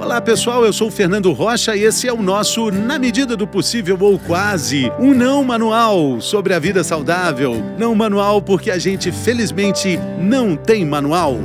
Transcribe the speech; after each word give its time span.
Olá 0.00 0.18
pessoal, 0.18 0.64
eu 0.64 0.72
sou 0.72 0.88
o 0.88 0.90
Fernando 0.90 1.30
Rocha 1.30 1.76
e 1.76 1.84
esse 1.84 2.08
é 2.08 2.12
o 2.12 2.22
nosso 2.22 2.70
Na 2.70 2.98
Medida 2.98 3.36
do 3.36 3.46
Possível 3.46 3.98
ou 4.00 4.18
Quase, 4.18 4.90
um 4.98 5.12
não 5.12 5.44
manual 5.44 6.22
sobre 6.22 6.54
a 6.54 6.58
vida 6.58 6.82
saudável. 6.82 7.54
Não 7.78 7.94
manual 7.94 8.40
porque 8.40 8.70
a 8.70 8.78
gente 8.78 9.12
felizmente 9.12 9.98
não 10.18 10.56
tem 10.56 10.86
manual. 10.86 11.36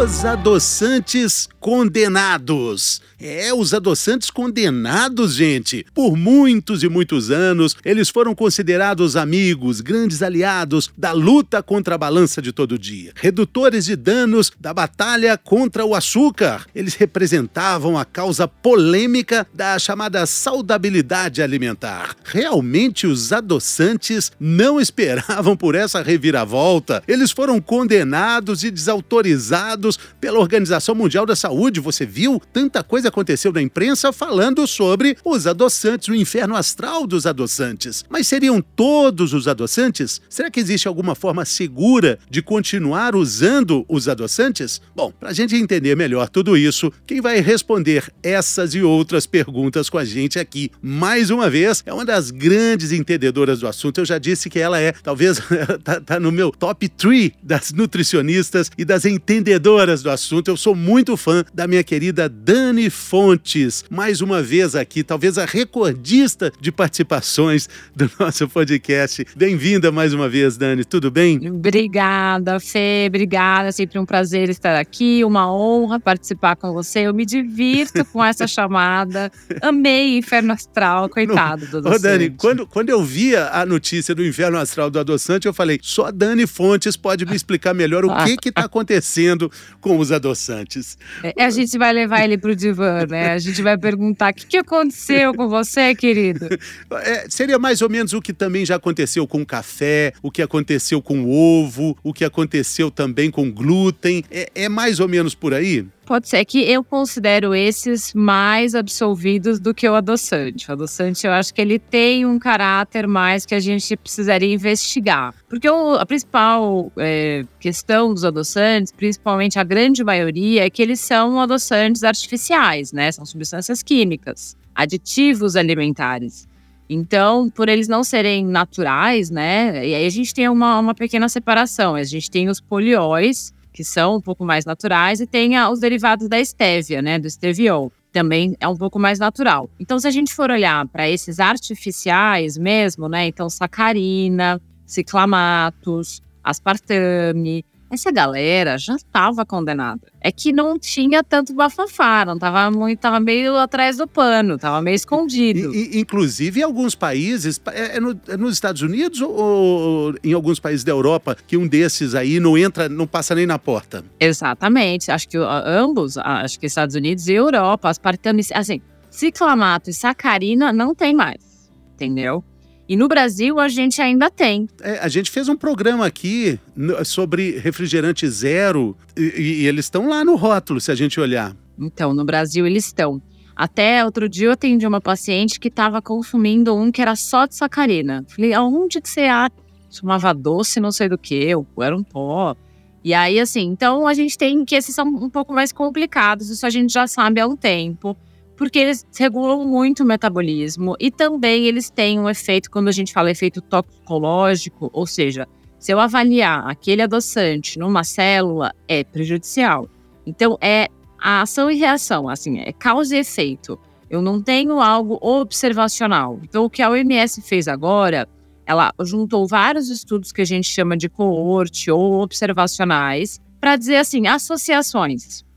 Os 0.00 0.24
adoçantes 0.24 1.48
condenados. 1.58 3.02
É, 3.20 3.52
os 3.52 3.74
adoçantes 3.74 4.30
condenados, 4.30 5.34
gente. 5.34 5.84
Por 5.94 6.16
muitos 6.16 6.82
e 6.82 6.88
muitos 6.88 7.30
anos, 7.30 7.76
eles 7.84 8.08
foram 8.08 8.34
considerados 8.34 9.14
amigos, 9.14 9.82
grandes 9.82 10.22
aliados 10.22 10.90
da 10.96 11.12
luta 11.12 11.62
contra 11.62 11.96
a 11.96 11.98
balança 11.98 12.40
de 12.40 12.50
todo 12.50 12.78
dia. 12.78 13.12
Redutores 13.14 13.84
de 13.84 13.94
danos 13.94 14.50
da 14.58 14.72
batalha 14.72 15.36
contra 15.36 15.84
o 15.84 15.94
açúcar. 15.94 16.64
Eles 16.74 16.94
representavam 16.94 17.98
a 17.98 18.06
causa 18.06 18.48
polêmica 18.48 19.46
da 19.52 19.78
chamada 19.78 20.24
saudabilidade 20.24 21.42
alimentar. 21.42 22.16
Realmente, 22.24 23.06
os 23.06 23.34
adoçantes 23.34 24.32
não 24.40 24.80
esperavam 24.80 25.54
por 25.54 25.74
essa 25.74 26.02
reviravolta. 26.02 27.02
Eles 27.06 27.30
foram 27.30 27.60
condenados 27.60 28.64
e 28.64 28.70
desautorizados 28.70 29.98
pela 30.18 30.38
Organização 30.38 30.94
Mundial 30.94 31.26
da 31.26 31.36
Saúde. 31.36 31.80
Você 31.80 32.06
viu? 32.06 32.40
Tanta 32.50 32.82
coisa 32.82 33.09
aconteceu 33.10 33.52
na 33.52 33.60
imprensa 33.60 34.12
falando 34.12 34.66
sobre 34.66 35.16
os 35.24 35.46
adoçantes, 35.46 36.08
o 36.08 36.14
inferno 36.14 36.56
astral 36.56 37.06
dos 37.06 37.26
adoçantes. 37.26 38.04
Mas 38.08 38.26
seriam 38.26 38.62
todos 38.62 39.34
os 39.34 39.46
adoçantes? 39.46 40.20
Será 40.28 40.50
que 40.50 40.60
existe 40.60 40.88
alguma 40.88 41.14
forma 41.14 41.44
segura 41.44 42.18
de 42.30 42.40
continuar 42.40 43.14
usando 43.14 43.84
os 43.88 44.08
adoçantes? 44.08 44.80
Bom, 44.94 45.12
para 45.12 45.30
a 45.30 45.32
gente 45.32 45.54
entender 45.54 45.96
melhor 45.96 46.28
tudo 46.28 46.56
isso, 46.56 46.92
quem 47.06 47.20
vai 47.20 47.40
responder 47.40 48.10
essas 48.22 48.74
e 48.74 48.82
outras 48.82 49.26
perguntas 49.26 49.90
com 49.90 49.98
a 49.98 50.04
gente 50.04 50.38
aqui, 50.38 50.70
mais 50.80 51.30
uma 51.30 51.50
vez, 51.50 51.82
é 51.84 51.92
uma 51.92 52.04
das 52.04 52.30
grandes 52.30 52.92
entendedoras 52.92 53.60
do 53.60 53.66
assunto. 53.66 53.98
Eu 53.98 54.04
já 54.04 54.18
disse 54.18 54.48
que 54.48 54.58
ela 54.58 54.80
é, 54.80 54.92
talvez, 54.92 55.40
tá, 55.84 56.00
tá 56.00 56.20
no 56.20 56.32
meu 56.32 56.50
top 56.50 56.88
3 56.88 57.32
das 57.42 57.72
nutricionistas 57.72 58.70
e 58.78 58.84
das 58.84 59.04
entendedoras 59.04 60.02
do 60.02 60.10
assunto. 60.10 60.48
Eu 60.48 60.56
sou 60.56 60.74
muito 60.74 61.16
fã 61.16 61.44
da 61.52 61.66
minha 61.66 61.82
querida 61.82 62.28
Dani 62.28 62.88
Fontes, 63.00 63.82
mais 63.90 64.20
uma 64.20 64.42
vez 64.42 64.76
aqui, 64.76 65.02
talvez 65.02 65.38
a 65.38 65.44
recordista 65.44 66.52
de 66.60 66.70
participações 66.70 67.68
do 67.96 68.08
nosso 68.20 68.46
podcast. 68.48 69.26
Bem-vinda 69.34 69.90
mais 69.90 70.12
uma 70.12 70.28
vez, 70.28 70.56
Dani, 70.56 70.84
tudo 70.84 71.10
bem? 71.10 71.50
Obrigada, 71.50 72.60
Fê, 72.60 73.06
obrigada. 73.08 73.72
Sempre 73.72 73.98
um 73.98 74.04
prazer 74.04 74.48
estar 74.50 74.78
aqui, 74.78 75.24
uma 75.24 75.52
honra 75.52 75.98
participar 75.98 76.54
com 76.54 76.72
você. 76.72 77.00
Eu 77.00 77.14
me 77.14 77.24
divirto 77.24 78.04
com 78.04 78.22
essa 78.22 78.46
chamada. 78.48 79.32
Amei 79.62 80.18
Inferno 80.18 80.52
Astral, 80.52 81.08
coitado 81.08 81.66
do 81.66 81.78
adoçante. 81.78 81.96
Ô, 81.96 81.98
Dani, 81.98 82.30
quando, 82.30 82.66
quando 82.66 82.90
eu 82.90 83.02
via 83.02 83.48
a 83.50 83.64
notícia 83.64 84.14
do 84.14 84.24
Inferno 84.24 84.58
Astral 84.58 84.90
do 84.90 85.00
adoçante, 85.00 85.46
eu 85.46 85.54
falei, 85.54 85.80
só 85.82 86.12
Dani 86.12 86.46
Fontes 86.46 86.96
pode 86.96 87.24
me 87.24 87.34
explicar 87.34 87.74
melhor 87.74 88.04
o 88.04 88.14
que 88.24 88.50
está 88.50 88.62
acontecendo 88.66 89.50
com 89.80 89.98
os 89.98 90.12
adoçantes. 90.12 90.98
É, 91.24 91.42
a 91.42 91.50
gente 91.50 91.78
vai 91.78 91.92
levar 91.92 92.22
ele 92.22 92.36
para 92.36 92.50
o 92.50 92.54
divã 92.54 92.89
né? 93.08 93.32
A 93.32 93.38
gente 93.38 93.62
vai 93.62 93.76
perguntar: 93.76 94.32
o 94.32 94.34
que, 94.34 94.46
que 94.46 94.56
aconteceu 94.56 95.34
com 95.34 95.48
você, 95.48 95.94
querido? 95.94 96.48
É, 97.02 97.26
seria 97.28 97.58
mais 97.58 97.82
ou 97.82 97.88
menos 97.88 98.12
o 98.12 98.20
que 98.20 98.32
também 98.32 98.64
já 98.64 98.76
aconteceu 98.76 99.26
com 99.26 99.44
café, 99.44 100.12
o 100.22 100.30
que 100.30 100.42
aconteceu 100.42 101.00
com 101.00 101.28
ovo, 101.30 101.96
o 102.02 102.12
que 102.12 102.24
aconteceu 102.24 102.90
também 102.90 103.30
com 103.30 103.50
glúten. 103.50 104.24
É, 104.30 104.50
é 104.54 104.68
mais 104.68 105.00
ou 105.00 105.08
menos 105.08 105.34
por 105.34 105.54
aí? 105.54 105.86
Pode 106.04 106.28
ser 106.28 106.44
que 106.44 106.60
eu 106.62 106.82
considero 106.82 107.54
esses 107.54 108.12
mais 108.12 108.74
absolvidos 108.74 109.60
do 109.60 109.72
que 109.72 109.88
o 109.88 109.94
adoçante. 109.94 110.68
O 110.68 110.72
adoçante, 110.72 111.24
eu 111.24 111.32
acho 111.32 111.54
que 111.54 111.60
ele 111.60 111.78
tem 111.78 112.26
um 112.26 112.38
caráter 112.38 113.06
mais 113.06 113.46
que 113.46 113.54
a 113.54 113.60
gente 113.60 113.96
precisaria 113.96 114.52
investigar. 114.52 115.32
Porque 115.48 115.70
o, 115.70 115.94
a 115.94 116.04
principal 116.04 116.90
é, 116.96 117.44
questão 117.60 118.12
dos 118.12 118.24
adoçantes, 118.24 118.92
principalmente 118.92 119.58
a 119.58 119.62
grande 119.62 120.02
maioria, 120.02 120.66
é 120.66 120.70
que 120.70 120.82
eles 120.82 120.98
são 121.00 121.40
adoçantes 121.40 122.02
artificiais, 122.02 122.92
né? 122.92 123.12
São 123.12 123.24
substâncias 123.24 123.82
químicas, 123.82 124.56
aditivos 124.74 125.54
alimentares. 125.54 126.48
Então, 126.92 127.48
por 127.48 127.68
eles 127.68 127.86
não 127.86 128.02
serem 128.02 128.44
naturais, 128.44 129.30
né? 129.30 129.86
E 129.86 129.94
aí 129.94 130.04
a 130.04 130.10
gente 130.10 130.34
tem 130.34 130.48
uma, 130.48 130.80
uma 130.80 130.92
pequena 130.92 131.28
separação. 131.28 131.94
A 131.94 132.02
gente 132.02 132.28
tem 132.28 132.48
os 132.48 132.60
polióis, 132.60 133.54
que 133.72 133.84
são 133.84 134.16
um 134.16 134.20
pouco 134.20 134.44
mais 134.44 134.64
naturais, 134.64 135.20
e 135.20 135.26
tem 135.26 135.58
os 135.58 135.80
derivados 135.80 136.28
da 136.28 136.38
estévia, 136.38 137.00
né, 137.00 137.18
do 137.18 137.26
esteviol. 137.26 137.92
Também 138.12 138.56
é 138.58 138.66
um 138.66 138.76
pouco 138.76 138.98
mais 138.98 139.18
natural. 139.18 139.70
Então, 139.78 139.98
se 139.98 140.08
a 140.08 140.10
gente 140.10 140.34
for 140.34 140.50
olhar 140.50 140.86
para 140.88 141.08
esses 141.08 141.38
artificiais 141.38 142.58
mesmo, 142.58 143.08
né, 143.08 143.26
então 143.26 143.48
sacarina, 143.48 144.60
ciclamatos, 144.84 146.20
aspartame, 146.42 147.64
essa 147.90 148.12
galera 148.12 148.78
já 148.78 148.94
estava 148.94 149.44
condenada. 149.44 150.00
É 150.20 150.30
que 150.30 150.52
não 150.52 150.78
tinha 150.78 151.24
tanto 151.24 151.52
bafafá, 151.52 152.24
não 152.24 152.34
estava 152.34 152.70
muito, 152.70 153.00
tava 153.00 153.18
meio 153.18 153.56
atrás 153.56 153.96
do 153.96 154.06
pano, 154.06 154.54
estava 154.54 154.80
meio 154.80 154.94
escondido. 154.94 155.74
Inclusive 155.74 156.60
em 156.60 156.62
alguns 156.62 156.94
países, 156.94 157.60
é, 157.66 157.96
é, 157.96 158.00
no, 158.00 158.18
é, 158.28 158.36
nos 158.36 158.54
Estados 158.54 158.82
Unidos 158.82 159.20
ou, 159.20 159.32
ou, 159.32 160.14
em 160.22 160.32
alguns 160.32 160.60
países 160.60 160.84
da 160.84 160.92
Europa 160.92 161.36
que 161.46 161.56
um 161.56 161.66
desses 161.66 162.14
aí 162.14 162.38
não 162.38 162.56
entra, 162.56 162.88
não 162.88 163.06
passa 163.06 163.34
nem 163.34 163.46
na 163.46 163.58
porta? 163.58 164.04
Exatamente, 164.20 165.10
acho 165.10 165.28
que 165.28 165.36
ambos, 165.36 166.16
acho 166.16 166.60
que 166.60 166.66
Estados 166.66 166.94
Unidos 166.94 167.26
e 167.26 167.32
Europa, 167.32 167.88
as 167.88 167.98
partames, 167.98 168.52
assim, 168.52 168.80
ciclamato 169.10 169.90
e 169.90 169.92
sacarina 169.92 170.72
não 170.72 170.94
tem 170.94 171.12
mais, 171.12 171.70
entendeu? 171.94 172.44
E 172.90 172.96
no 172.96 173.06
Brasil 173.06 173.60
a 173.60 173.68
gente 173.68 174.02
ainda 174.02 174.28
tem. 174.28 174.68
É, 174.80 174.98
a 174.98 175.06
gente 175.06 175.30
fez 175.30 175.48
um 175.48 175.54
programa 175.54 176.04
aqui 176.04 176.58
sobre 177.04 177.56
refrigerante 177.56 178.28
zero 178.28 178.96
e, 179.16 179.62
e 179.62 179.66
eles 179.68 179.84
estão 179.84 180.08
lá 180.08 180.24
no 180.24 180.34
rótulo, 180.34 180.80
se 180.80 180.90
a 180.90 180.94
gente 180.96 181.20
olhar. 181.20 181.56
Então, 181.78 182.12
no 182.12 182.24
Brasil 182.24 182.66
eles 182.66 182.86
estão. 182.86 183.22
Até 183.54 184.04
outro 184.04 184.28
dia 184.28 184.48
eu 184.48 184.52
atendi 184.52 184.84
uma 184.88 185.00
paciente 185.00 185.60
que 185.60 185.68
estava 185.68 186.02
consumindo 186.02 186.74
um 186.74 186.90
que 186.90 187.00
era 187.00 187.14
só 187.14 187.46
de 187.46 187.54
sacarina. 187.54 188.24
Falei, 188.28 188.52
aonde 188.54 189.00
que 189.00 189.08
você 189.08 189.20
acha? 189.20 189.54
Chamava 189.88 190.34
doce, 190.34 190.80
não 190.80 190.90
sei 190.90 191.08
do 191.08 191.16
que, 191.16 191.54
era 191.80 191.96
um 191.96 192.02
pó. 192.02 192.56
E 193.04 193.14
aí, 193.14 193.38
assim, 193.38 193.68
então 193.68 194.04
a 194.04 194.14
gente 194.14 194.36
tem 194.36 194.64
que 194.64 194.74
esses 194.74 194.92
são 194.92 195.06
um 195.06 195.30
pouco 195.30 195.52
mais 195.52 195.70
complicados, 195.70 196.50
isso 196.50 196.66
a 196.66 196.70
gente 196.70 196.92
já 196.92 197.06
sabe 197.06 197.40
há 197.40 197.46
um 197.46 197.56
tempo 197.56 198.16
porque 198.60 198.78
eles 198.78 199.06
regulam 199.18 199.64
muito 199.66 200.02
o 200.02 200.06
metabolismo 200.06 200.94
e 201.00 201.10
também 201.10 201.64
eles 201.64 201.88
têm 201.88 202.20
um 202.20 202.28
efeito, 202.28 202.70
quando 202.70 202.88
a 202.88 202.92
gente 202.92 203.10
fala 203.10 203.30
efeito 203.30 203.62
toxicológico, 203.62 204.90
ou 204.92 205.06
seja, 205.06 205.48
se 205.78 205.90
eu 205.90 205.98
avaliar 205.98 206.68
aquele 206.68 207.00
adoçante 207.00 207.78
numa 207.78 208.04
célula, 208.04 208.74
é 208.86 209.02
prejudicial. 209.02 209.88
Então, 210.26 210.58
é 210.60 210.88
a 211.18 211.40
ação 211.40 211.70
e 211.70 211.76
reação, 211.76 212.28
assim, 212.28 212.58
é 212.58 212.70
causa 212.70 213.16
e 213.16 213.20
efeito. 213.20 213.80
Eu 214.10 214.20
não 214.20 214.42
tenho 214.42 214.78
algo 214.78 215.18
observacional. 215.22 216.38
Então, 216.42 216.66
o 216.66 216.68
que 216.68 216.82
a 216.82 216.90
OMS 216.90 217.40
fez 217.40 217.66
agora, 217.66 218.28
ela 218.66 218.92
juntou 219.00 219.48
vários 219.48 219.88
estudos 219.88 220.32
que 220.32 220.42
a 220.42 220.46
gente 220.46 220.68
chama 220.68 220.98
de 220.98 221.08
coorte 221.08 221.90
ou 221.90 222.20
observacionais, 222.20 223.40
para 223.58 223.76
dizer 223.76 223.96
assim, 223.96 224.26
associações 224.26 225.48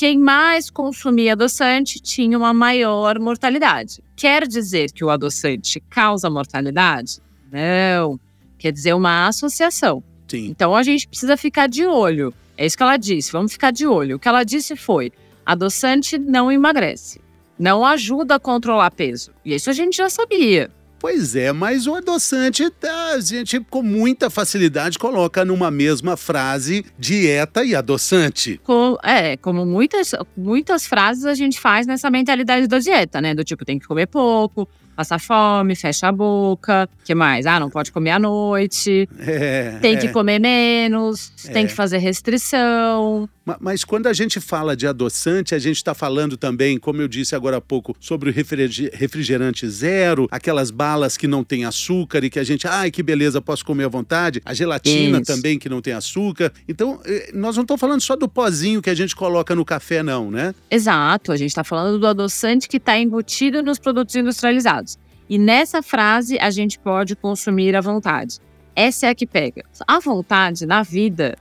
quem 0.00 0.18
mais 0.18 0.70
consumia 0.70 1.34
adoçante 1.34 2.00
tinha 2.00 2.38
uma 2.38 2.54
maior 2.54 3.18
mortalidade. 3.18 4.02
Quer 4.16 4.48
dizer 4.48 4.90
que 4.92 5.04
o 5.04 5.10
adoçante 5.10 5.78
causa 5.78 6.30
mortalidade? 6.30 7.18
Não. 7.52 8.18
Quer 8.56 8.72
dizer 8.72 8.94
uma 8.94 9.28
associação. 9.28 10.02
Sim. 10.26 10.46
Então 10.46 10.74
a 10.74 10.82
gente 10.82 11.06
precisa 11.06 11.36
ficar 11.36 11.66
de 11.66 11.84
olho. 11.84 12.32
É 12.56 12.64
isso 12.64 12.78
que 12.78 12.82
ela 12.82 12.96
disse, 12.96 13.30
vamos 13.30 13.52
ficar 13.52 13.72
de 13.72 13.86
olho. 13.86 14.16
O 14.16 14.18
que 14.18 14.26
ela 14.26 14.42
disse 14.42 14.74
foi: 14.74 15.12
adoçante 15.44 16.16
não 16.16 16.50
emagrece, 16.50 17.20
não 17.58 17.84
ajuda 17.84 18.36
a 18.36 18.40
controlar 18.40 18.92
peso. 18.92 19.32
E 19.44 19.54
isso 19.54 19.68
a 19.68 19.74
gente 19.74 19.98
já 19.98 20.08
sabia. 20.08 20.70
Pois 21.00 21.34
é, 21.34 21.50
mas 21.50 21.86
o 21.86 21.94
adoçante 21.94 22.68
tá, 22.68 23.14
a 23.14 23.20
gente 23.20 23.58
com 23.58 23.82
muita 23.82 24.28
facilidade 24.28 24.98
coloca 24.98 25.46
numa 25.46 25.70
mesma 25.70 26.14
frase 26.14 26.84
dieta 26.98 27.64
e 27.64 27.74
adoçante. 27.74 28.60
Com, 28.62 28.98
é, 29.02 29.34
como 29.38 29.64
muitas, 29.64 30.14
muitas 30.36 30.86
frases 30.86 31.24
a 31.24 31.32
gente 31.32 31.58
faz 31.58 31.86
nessa 31.86 32.10
mentalidade 32.10 32.66
da 32.66 32.78
dieta, 32.78 33.18
né? 33.18 33.34
Do 33.34 33.42
tipo, 33.42 33.64
tem 33.64 33.78
que 33.78 33.86
comer 33.86 34.08
pouco, 34.08 34.68
passa 35.00 35.18
fome, 35.18 35.74
fecha 35.74 36.08
a 36.08 36.12
boca. 36.12 36.88
que 37.04 37.14
mais? 37.14 37.46
Ah, 37.46 37.58
não 37.58 37.70
pode 37.70 37.90
comer 37.90 38.10
à 38.10 38.18
noite. 38.18 39.08
É, 39.18 39.78
tem 39.80 39.96
que 39.96 40.08
é. 40.08 40.12
comer 40.12 40.38
menos, 40.38 41.32
é. 41.46 41.52
tem 41.52 41.66
que 41.66 41.72
fazer 41.72 41.98
restrição. 41.98 43.28
Mas 43.58 43.84
quando 43.84 44.06
a 44.06 44.12
gente 44.12 44.38
fala 44.38 44.76
de 44.76 44.86
adoçante, 44.86 45.54
a 45.54 45.58
gente 45.58 45.76
está 45.76 45.94
falando 45.94 46.36
também, 46.36 46.78
como 46.78 47.00
eu 47.00 47.08
disse 47.08 47.34
agora 47.34 47.56
há 47.56 47.60
pouco, 47.60 47.96
sobre 47.98 48.30
o 48.30 48.32
refrigerante 48.32 49.68
zero, 49.68 50.28
aquelas 50.30 50.70
balas 50.70 51.16
que 51.16 51.26
não 51.26 51.42
tem 51.42 51.64
açúcar 51.64 52.22
e 52.22 52.30
que 52.30 52.38
a 52.38 52.44
gente, 52.44 52.68
ai 52.68 52.90
que 52.90 53.02
beleza, 53.02 53.40
posso 53.40 53.64
comer 53.64 53.84
à 53.84 53.88
vontade. 53.88 54.40
A 54.44 54.54
gelatina 54.54 55.18
Isso. 55.18 55.32
também 55.32 55.58
que 55.58 55.68
não 55.68 55.80
tem 55.80 55.94
açúcar. 55.94 56.52
Então, 56.68 57.00
eh, 57.04 57.30
nós 57.34 57.56
não 57.56 57.62
estamos 57.62 57.80
falando 57.80 58.00
só 58.00 58.14
do 58.14 58.28
pozinho 58.28 58.82
que 58.82 58.90
a 58.90 58.94
gente 58.94 59.16
coloca 59.16 59.54
no 59.54 59.64
café, 59.64 60.02
não, 60.02 60.30
né? 60.30 60.54
Exato, 60.70 61.32
a 61.32 61.36
gente 61.36 61.50
está 61.50 61.64
falando 61.64 61.98
do 61.98 62.06
adoçante 62.06 62.68
que 62.68 62.76
está 62.76 62.98
embutido 62.98 63.62
nos 63.62 63.78
produtos 63.78 64.14
industrializados. 64.14 64.89
E 65.30 65.38
nessa 65.38 65.80
frase 65.80 66.36
a 66.40 66.50
gente 66.50 66.76
pode 66.76 67.14
consumir 67.14 67.76
à 67.76 67.80
vontade. 67.80 68.38
Essa 68.74 69.06
é 69.06 69.10
a 69.10 69.14
que 69.14 69.28
pega. 69.28 69.62
À 69.86 70.00
vontade, 70.00 70.66
na 70.66 70.82
vida, 70.82 71.38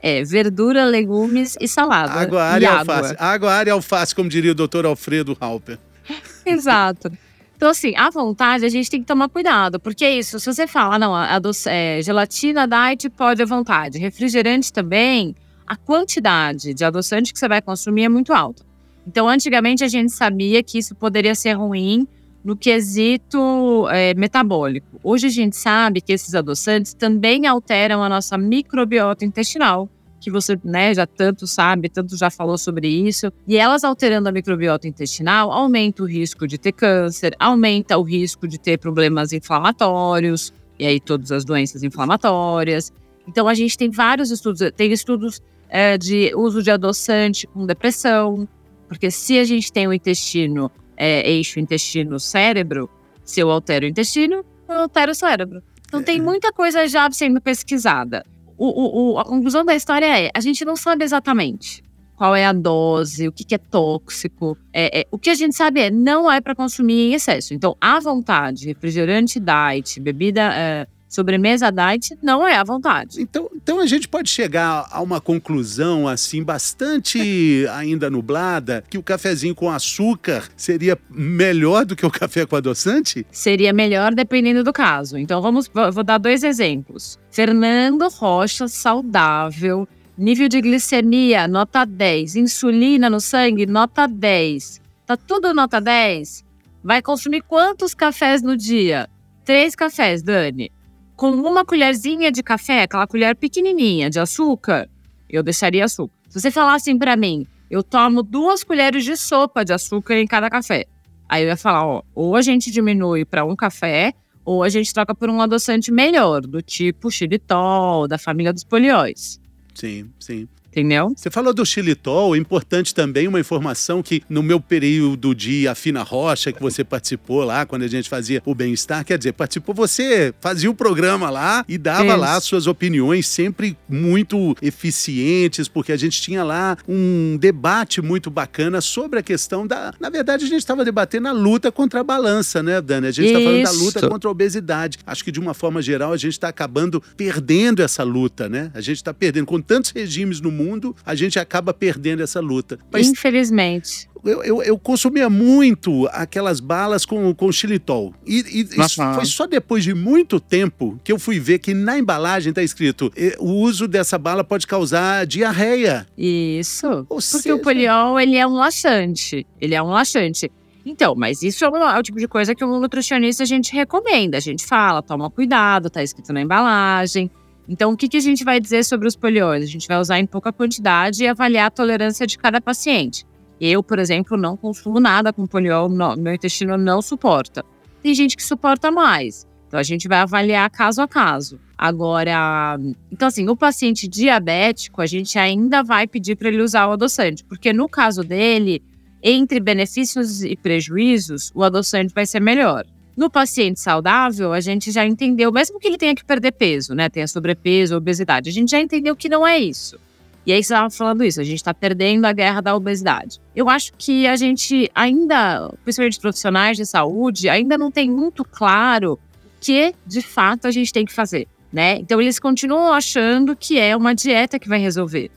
é 0.00 0.22
verdura, 0.22 0.84
legumes 0.84 1.56
e 1.60 1.66
salada. 1.66 2.12
Água, 2.12 2.44
área 2.44 2.64
e 2.64 2.68
alface. 2.68 3.16
Água, 3.18 3.52
área 3.52 3.70
e 3.70 3.72
alface, 3.72 4.14
como 4.14 4.28
diria 4.28 4.52
o 4.52 4.54
doutor 4.54 4.86
Alfredo 4.86 5.36
Halper. 5.40 5.80
Exato. 6.46 7.10
Então, 7.56 7.70
assim, 7.70 7.96
à 7.96 8.08
vontade, 8.08 8.64
a 8.64 8.68
gente 8.68 8.88
tem 8.88 9.00
que 9.00 9.06
tomar 9.06 9.28
cuidado, 9.28 9.80
porque 9.80 10.04
é 10.04 10.16
isso. 10.16 10.38
Se 10.38 10.46
você 10.46 10.68
fala, 10.68 10.96
não, 10.96 11.12
a 11.12 11.38
doce, 11.40 11.68
é, 11.68 12.00
gelatina 12.02 12.68
diet 12.68 13.10
pode 13.10 13.42
à 13.42 13.46
vontade, 13.46 13.98
refrigerante 13.98 14.72
também, 14.72 15.34
a 15.66 15.74
quantidade 15.74 16.72
de 16.72 16.84
adoçante 16.84 17.32
que 17.32 17.38
você 17.38 17.48
vai 17.48 17.60
consumir 17.60 18.04
é 18.04 18.08
muito 18.08 18.32
alta. 18.32 18.62
Então, 19.04 19.28
antigamente 19.28 19.82
a 19.82 19.88
gente 19.88 20.12
sabia 20.12 20.62
que 20.62 20.78
isso 20.78 20.94
poderia 20.94 21.34
ser 21.34 21.54
ruim 21.54 22.06
no 22.44 22.54
quesito 22.54 23.88
é, 23.88 24.12
metabólico. 24.14 25.00
Hoje 25.02 25.26
a 25.28 25.30
gente 25.30 25.56
sabe 25.56 26.00
que 26.02 26.12
esses 26.12 26.34
adoçantes 26.34 26.92
também 26.92 27.46
alteram 27.46 28.02
a 28.02 28.08
nossa 28.08 28.36
microbiota 28.36 29.24
intestinal, 29.24 29.88
que 30.20 30.30
você 30.30 30.58
né, 30.62 30.94
já 30.94 31.06
tanto 31.06 31.46
sabe, 31.46 31.88
tanto 31.88 32.16
já 32.16 32.30
falou 32.30 32.58
sobre 32.58 32.86
isso. 32.88 33.32
E 33.48 33.56
elas 33.56 33.82
alterando 33.82 34.28
a 34.28 34.32
microbiota 34.32 34.86
intestinal 34.86 35.50
aumenta 35.50 36.02
o 36.02 36.06
risco 36.06 36.46
de 36.46 36.58
ter 36.58 36.72
câncer, 36.72 37.34
aumenta 37.38 37.96
o 37.96 38.02
risco 38.02 38.46
de 38.46 38.58
ter 38.58 38.78
problemas 38.78 39.32
inflamatórios, 39.32 40.52
e 40.78 40.86
aí 40.86 41.00
todas 41.00 41.32
as 41.32 41.44
doenças 41.44 41.82
inflamatórias. 41.82 42.92
Então 43.26 43.48
a 43.48 43.54
gente 43.54 43.76
tem 43.78 43.90
vários 43.90 44.30
estudos, 44.30 44.70
tem 44.76 44.92
estudos 44.92 45.40
é, 45.68 45.96
de 45.96 46.32
uso 46.34 46.62
de 46.62 46.70
adoçante 46.70 47.46
com 47.46 47.66
depressão, 47.66 48.46
porque 48.86 49.10
se 49.10 49.38
a 49.38 49.44
gente 49.44 49.72
tem 49.72 49.86
o 49.86 49.92
intestino 49.92 50.70
é, 50.96 51.28
eixo 51.30 51.60
intestino-cérebro, 51.60 52.88
se 53.24 53.40
eu 53.40 53.50
altero 53.50 53.86
o 53.86 53.88
intestino, 53.88 54.44
eu 54.68 54.74
altero 54.74 55.12
o 55.12 55.14
cérebro. 55.14 55.62
Então 55.86 56.02
tem 56.02 56.18
é. 56.18 56.22
muita 56.22 56.52
coisa 56.52 56.86
já 56.88 57.10
sendo 57.10 57.40
pesquisada. 57.40 58.24
O, 58.56 59.12
o, 59.12 59.18
a 59.18 59.24
conclusão 59.24 59.64
da 59.64 59.74
história 59.74 60.06
é: 60.06 60.30
a 60.34 60.40
gente 60.40 60.64
não 60.64 60.76
sabe 60.76 61.04
exatamente 61.04 61.82
qual 62.16 62.34
é 62.34 62.46
a 62.46 62.52
dose, 62.52 63.28
o 63.28 63.32
que, 63.32 63.44
que 63.44 63.54
é 63.54 63.58
tóxico. 63.58 64.56
É, 64.72 65.00
é, 65.00 65.06
o 65.10 65.18
que 65.18 65.30
a 65.30 65.34
gente 65.34 65.54
sabe 65.54 65.80
é 65.80 65.90
não 65.90 66.30
é 66.30 66.40
para 66.40 66.54
consumir 66.54 67.10
em 67.10 67.14
excesso. 67.14 67.54
Então, 67.54 67.76
à 67.80 67.98
vontade, 67.98 68.66
refrigerante 68.66 69.40
diet, 69.40 70.00
bebida 70.00 70.52
é, 70.54 70.86
sobremesa 71.14 71.70
diet 71.70 72.18
não 72.20 72.46
é 72.46 72.56
à 72.56 72.64
vontade. 72.64 73.22
Então, 73.22 73.48
então 73.54 73.78
a 73.78 73.86
gente 73.86 74.08
pode 74.08 74.28
chegar 74.28 74.86
a 74.90 75.00
uma 75.00 75.20
conclusão 75.20 76.08
assim 76.08 76.42
bastante 76.42 77.66
ainda 77.72 78.10
nublada 78.10 78.84
que 78.90 78.98
o 78.98 79.02
cafezinho 79.02 79.54
com 79.54 79.70
açúcar 79.70 80.48
seria 80.56 80.98
melhor 81.08 81.84
do 81.84 81.94
que 81.94 82.04
o 82.04 82.10
café 82.10 82.44
com 82.44 82.56
adoçante? 82.56 83.24
Seria 83.30 83.72
melhor 83.72 84.12
dependendo 84.12 84.64
do 84.64 84.72
caso. 84.72 85.16
Então 85.16 85.40
vamos 85.40 85.70
vou 85.92 86.02
dar 86.02 86.18
dois 86.18 86.42
exemplos. 86.42 87.18
Fernando 87.30 88.08
Rocha 88.08 88.66
saudável, 88.66 89.86
nível 90.18 90.48
de 90.48 90.60
glicemia 90.60 91.46
nota 91.46 91.84
10, 91.84 92.36
insulina 92.36 93.08
no 93.08 93.20
sangue 93.20 93.66
nota 93.66 94.08
10. 94.08 94.82
Tá 95.06 95.16
tudo 95.16 95.54
nota 95.54 95.80
10? 95.80 96.44
Vai 96.82 97.00
consumir 97.00 97.42
quantos 97.42 97.94
cafés 97.94 98.42
no 98.42 98.56
dia? 98.56 99.08
Três 99.44 99.76
cafés, 99.76 100.22
Dani 100.22 100.73
com 101.16 101.30
uma 101.30 101.64
colherzinha 101.64 102.30
de 102.30 102.42
café, 102.42 102.82
aquela 102.82 103.06
colher 103.06 103.36
pequenininha 103.36 104.10
de 104.10 104.18
açúcar, 104.18 104.88
eu 105.28 105.42
deixaria 105.42 105.84
açúcar. 105.84 106.14
Se 106.28 106.40
você 106.40 106.50
falasse 106.50 106.90
assim 106.90 106.98
para 106.98 107.16
mim, 107.16 107.46
eu 107.70 107.82
tomo 107.82 108.22
duas 108.22 108.64
colheres 108.64 109.04
de 109.04 109.16
sopa 109.16 109.64
de 109.64 109.72
açúcar 109.72 110.18
em 110.18 110.26
cada 110.26 110.50
café. 110.50 110.86
Aí 111.28 111.42
eu 111.42 111.48
ia 111.48 111.56
falar, 111.56 111.86
ó, 111.86 112.02
ou 112.14 112.36
a 112.36 112.42
gente 112.42 112.70
diminui 112.70 113.24
para 113.24 113.44
um 113.44 113.56
café, 113.56 114.12
ou 114.44 114.62
a 114.62 114.68
gente 114.68 114.92
troca 114.92 115.14
por 115.14 115.30
um 115.30 115.40
adoçante 115.40 115.90
melhor, 115.90 116.42
do 116.42 116.60
tipo 116.60 117.10
xilitol, 117.10 118.06
da 118.06 118.18
família 118.18 118.52
dos 118.52 118.64
polióis. 118.64 119.40
Sim, 119.74 120.10
sim 120.18 120.48
entendeu? 120.74 121.12
Você 121.16 121.30
falou 121.30 121.54
do 121.54 121.64
xilitol, 121.64 122.36
importante 122.36 122.94
também 122.94 123.28
uma 123.28 123.38
informação 123.38 124.02
que 124.02 124.22
no 124.28 124.42
meu 124.42 124.60
período 124.60 125.34
de 125.34 125.68
Afina 125.68 126.02
Rocha, 126.02 126.52
que 126.52 126.60
você 126.60 126.82
participou 126.82 127.44
lá, 127.44 127.64
quando 127.64 127.82
a 127.82 127.88
gente 127.88 128.08
fazia 128.08 128.42
o 128.44 128.54
bem-estar, 128.54 129.04
quer 129.04 129.16
dizer, 129.16 129.32
participou, 129.32 129.74
você 129.74 130.34
fazia 130.40 130.70
o 130.70 130.74
programa 130.74 131.30
lá 131.30 131.64
e 131.68 131.78
dava 131.78 132.06
Isso. 132.06 132.16
lá 132.16 132.40
suas 132.40 132.66
opiniões 132.66 133.26
sempre 133.26 133.76
muito 133.88 134.56
eficientes, 134.60 135.68
porque 135.68 135.92
a 135.92 135.96
gente 135.96 136.20
tinha 136.20 136.42
lá 136.42 136.76
um 136.88 137.36
debate 137.38 138.02
muito 138.02 138.30
bacana 138.30 138.80
sobre 138.80 139.20
a 139.20 139.22
questão 139.22 139.66
da. 139.66 139.94
Na 140.00 140.10
verdade, 140.10 140.44
a 140.44 140.48
gente 140.48 140.58
estava 140.58 140.84
debatendo 140.84 141.28
a 141.28 141.32
luta 141.32 141.70
contra 141.70 142.00
a 142.00 142.04
balança, 142.04 142.62
né, 142.62 142.80
Dani? 142.80 143.06
A 143.06 143.10
gente 143.12 143.28
está 143.28 143.40
falando 143.40 143.62
da 143.62 143.70
luta 143.70 144.08
contra 144.08 144.28
a 144.28 144.32
obesidade. 144.32 144.98
Acho 145.06 145.24
que 145.24 145.30
de 145.30 145.38
uma 145.38 145.54
forma 145.54 145.80
geral 145.80 146.12
a 146.12 146.16
gente 146.16 146.32
está 146.32 146.48
acabando 146.48 147.02
perdendo 147.16 147.82
essa 147.82 148.02
luta, 148.02 148.48
né? 148.48 148.70
A 148.74 148.80
gente 148.80 148.96
está 148.96 149.14
perdendo 149.14 149.46
com 149.46 149.60
tantos 149.60 149.90
regimes 149.90 150.40
no 150.40 150.50
mundo 150.50 150.63
mundo, 150.64 150.94
a 151.04 151.14
gente 151.14 151.38
acaba 151.38 151.74
perdendo 151.74 152.22
essa 152.22 152.40
luta. 152.40 152.78
Mas 152.92 153.08
Infelizmente. 153.08 154.08
Eu, 154.24 154.42
eu, 154.42 154.62
eu, 154.62 154.78
consumia 154.78 155.28
muito 155.28 156.08
aquelas 156.10 156.58
balas 156.58 157.04
com, 157.04 157.34
com 157.34 157.52
xilitol. 157.52 158.14
E, 158.26 158.62
e 158.62 158.88
foi 159.14 159.26
só 159.26 159.46
depois 159.46 159.84
de 159.84 159.92
muito 159.92 160.40
tempo 160.40 160.98
que 161.04 161.12
eu 161.12 161.18
fui 161.18 161.38
ver 161.38 161.58
que 161.58 161.74
na 161.74 161.98
embalagem 161.98 162.48
está 162.48 162.62
escrito 162.62 163.12
o 163.38 163.50
uso 163.50 163.86
dessa 163.86 164.16
bala 164.16 164.42
pode 164.42 164.66
causar 164.66 165.26
diarreia. 165.26 166.06
Isso. 166.16 166.86
Ou 166.86 167.18
porque 167.18 167.22
seja... 167.22 167.54
o 167.54 167.58
poliol, 167.58 168.18
ele 168.18 168.36
é 168.36 168.46
um 168.46 168.54
laxante. 168.54 169.46
Ele 169.60 169.74
é 169.74 169.82
um 169.82 169.88
laxante. 169.88 170.50
Então, 170.86 171.14
mas 171.14 171.42
isso 171.42 171.64
é 171.64 171.68
o, 171.68 171.76
é 171.76 171.98
o, 171.98 172.02
tipo 172.02 172.18
de 172.18 172.28
coisa 172.28 172.54
que 172.54 172.64
o 172.64 172.80
nutricionista 172.80 173.42
a 173.42 173.46
gente 173.46 173.74
recomenda. 173.74 174.36
A 174.36 174.40
gente 174.40 174.64
fala, 174.64 175.02
toma 175.02 175.30
cuidado, 175.30 175.90
tá 175.90 176.02
escrito 176.02 176.32
na 176.32 176.40
embalagem. 176.40 177.30
Então, 177.68 177.92
o 177.92 177.96
que, 177.96 178.08
que 178.08 178.16
a 178.16 178.20
gente 178.20 178.44
vai 178.44 178.60
dizer 178.60 178.84
sobre 178.84 179.08
os 179.08 179.16
polióis? 179.16 179.62
A 179.64 179.66
gente 179.66 179.88
vai 179.88 179.98
usar 179.98 180.18
em 180.18 180.26
pouca 180.26 180.52
quantidade 180.52 181.24
e 181.24 181.28
avaliar 181.28 181.66
a 181.66 181.70
tolerância 181.70 182.26
de 182.26 182.36
cada 182.36 182.60
paciente. 182.60 183.24
Eu, 183.60 183.82
por 183.82 183.98
exemplo, 183.98 184.36
não 184.36 184.56
consumo 184.56 185.00
nada 185.00 185.32
com 185.32 185.46
poliol, 185.46 185.88
não, 185.88 186.16
meu 186.16 186.34
intestino 186.34 186.76
não 186.76 187.00
suporta. 187.00 187.64
Tem 188.02 188.12
gente 188.14 188.36
que 188.36 188.42
suporta 188.42 188.90
mais. 188.90 189.46
Então, 189.66 189.80
a 189.80 189.82
gente 189.82 190.06
vai 190.06 190.18
avaliar 190.18 190.68
caso 190.70 191.00
a 191.00 191.08
caso. 191.08 191.58
Agora, 191.76 192.78
então 193.10 193.28
assim, 193.28 193.48
o 193.48 193.56
paciente 193.56 194.06
diabético, 194.06 195.02
a 195.02 195.06
gente 195.06 195.38
ainda 195.38 195.82
vai 195.82 196.06
pedir 196.06 196.36
para 196.36 196.48
ele 196.48 196.62
usar 196.62 196.86
o 196.86 196.92
adoçante, 196.92 197.44
porque 197.44 197.72
no 197.72 197.88
caso 197.88 198.22
dele, 198.22 198.82
entre 199.22 199.58
benefícios 199.58 200.42
e 200.42 200.56
prejuízos, 200.56 201.50
o 201.54 201.64
adoçante 201.64 202.14
vai 202.14 202.26
ser 202.26 202.40
melhor. 202.40 202.86
No 203.16 203.30
paciente 203.30 203.78
saudável, 203.80 204.52
a 204.52 204.60
gente 204.60 204.90
já 204.90 205.06
entendeu, 205.06 205.52
mesmo 205.52 205.78
que 205.78 205.86
ele 205.86 205.96
tenha 205.96 206.14
que 206.14 206.24
perder 206.24 206.52
peso, 206.52 206.94
né? 206.94 207.08
Tenha 207.08 207.28
sobrepeso, 207.28 207.96
obesidade, 207.96 208.50
a 208.50 208.52
gente 208.52 208.70
já 208.70 208.80
entendeu 208.80 209.14
que 209.14 209.28
não 209.28 209.46
é 209.46 209.58
isso. 209.58 209.98
E 210.46 210.52
aí 210.52 210.62
você 210.62 210.74
estava 210.74 210.90
falando 210.90 211.24
isso, 211.24 211.40
a 211.40 211.44
gente 211.44 211.56
está 211.56 211.72
perdendo 211.72 212.26
a 212.26 212.32
guerra 212.32 212.60
da 212.60 212.76
obesidade. 212.76 213.40
Eu 213.56 213.68
acho 213.70 213.92
que 213.96 214.26
a 214.26 214.36
gente 214.36 214.90
ainda, 214.94 215.72
principalmente 215.84 216.20
profissionais 216.20 216.76
de 216.76 216.84
saúde, 216.84 217.48
ainda 217.48 217.78
não 217.78 217.90
tem 217.90 218.10
muito 218.10 218.44
claro 218.44 219.12
o 219.14 219.18
que 219.60 219.94
de 220.06 220.20
fato 220.20 220.66
a 220.66 220.70
gente 220.70 220.92
tem 220.92 221.06
que 221.06 221.12
fazer, 221.12 221.48
né? 221.72 221.96
Então 221.96 222.20
eles 222.20 222.38
continuam 222.38 222.92
achando 222.92 223.56
que 223.56 223.78
é 223.78 223.96
uma 223.96 224.14
dieta 224.14 224.58
que 224.58 224.68
vai 224.68 224.78
resolver. 224.78 225.30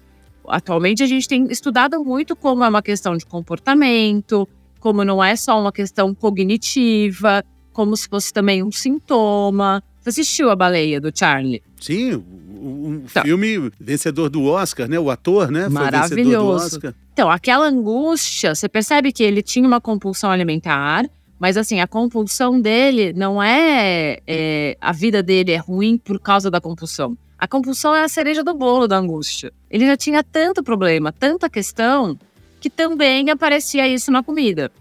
Atualmente 0.45 1.03
a 1.03 1.07
gente 1.07 1.27
tem 1.27 1.45
estudado 1.49 2.03
muito 2.03 2.35
como 2.35 2.63
é 2.63 2.67
uma 2.67 2.81
questão 2.81 3.15
de 3.15 3.25
comportamento, 3.25 4.47
como 4.79 5.05
não 5.05 5.23
é 5.23 5.35
só 5.37 5.59
uma 5.59 5.71
questão 5.71 6.13
cognitiva, 6.13 7.43
como 7.77 7.95
se 7.95 8.09
fosse 8.09 8.33
também 8.33 8.63
um 8.63 8.71
sintoma. 8.71 9.83
Você 10.01 10.09
assistiu 10.09 10.49
A 10.49 10.55
Baleia, 10.55 10.99
do 10.99 11.11
Charlie? 11.13 11.61
Sim, 11.79 12.15
um 12.15 13.03
então, 13.05 13.21
filme 13.21 13.71
vencedor 13.79 14.29
do 14.31 14.45
Oscar, 14.45 14.89
né? 14.89 14.99
O 14.99 15.11
ator, 15.11 15.51
né? 15.51 15.69
Maravilhoso. 15.69 16.79
Então, 17.13 17.29
aquela 17.29 17.67
angústia, 17.67 18.55
você 18.55 18.67
percebe 18.67 19.11
que 19.11 19.21
ele 19.21 19.43
tinha 19.43 19.67
uma 19.67 19.79
compulsão 19.79 20.31
alimentar, 20.31 21.05
mas 21.37 21.55
assim, 21.55 21.79
a 21.79 21.85
compulsão 21.85 22.59
dele 22.59 23.13
não 23.13 23.43
é, 23.43 24.21
é, 24.25 24.75
a 24.81 24.91
vida 24.91 25.21
dele 25.21 25.51
é 25.51 25.57
ruim 25.57 25.99
por 25.99 26.19
causa 26.19 26.49
da 26.49 26.59
compulsão. 26.59 27.15
A 27.37 27.47
compulsão 27.47 27.95
é 27.95 28.03
a 28.03 28.07
cereja 28.07 28.43
do 28.43 28.55
bolo 28.55 28.87
da 28.87 28.97
angústia. 28.97 29.53
Ele 29.69 29.85
já 29.85 29.95
tinha 29.95 30.23
tanto 30.23 30.63
problema, 30.63 31.11
tanta 31.11 31.47
questão, 31.47 32.17
que 32.59 32.71
também 32.71 33.29
aparecia 33.29 33.87
isso 33.87 34.11
na 34.11 34.23
comida. 34.23 34.71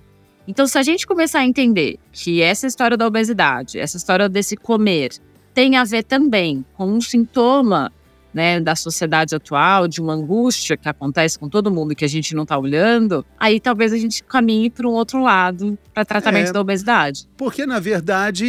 Então, 0.48 0.66
se 0.66 0.78
a 0.78 0.82
gente 0.82 1.06
começar 1.06 1.40
a 1.40 1.46
entender 1.46 1.98
que 2.12 2.40
essa 2.40 2.66
história 2.66 2.96
da 2.96 3.06
obesidade, 3.06 3.78
essa 3.78 3.96
história 3.96 4.28
desse 4.28 4.56
comer, 4.56 5.10
tem 5.52 5.76
a 5.76 5.84
ver 5.84 6.04
também 6.04 6.64
com 6.74 6.86
um 6.86 7.00
sintoma 7.00 7.92
né, 8.36 8.60
da 8.60 8.76
sociedade 8.76 9.34
atual, 9.34 9.88
de 9.88 9.98
uma 9.98 10.12
angústia 10.12 10.76
que 10.76 10.86
acontece 10.86 11.38
com 11.38 11.48
todo 11.48 11.70
mundo 11.70 11.96
que 11.96 12.04
a 12.04 12.08
gente 12.08 12.34
não 12.34 12.42
está 12.42 12.58
olhando, 12.58 13.24
aí 13.40 13.58
talvez 13.58 13.94
a 13.94 13.96
gente 13.96 14.22
caminhe 14.22 14.68
para 14.68 14.86
um 14.86 14.90
outro 14.90 15.22
lado 15.22 15.78
para 15.94 16.04
tratamento 16.04 16.50
é, 16.50 16.52
da 16.52 16.60
obesidade. 16.60 17.26
Porque, 17.34 17.64
na 17.64 17.80
verdade, 17.80 18.46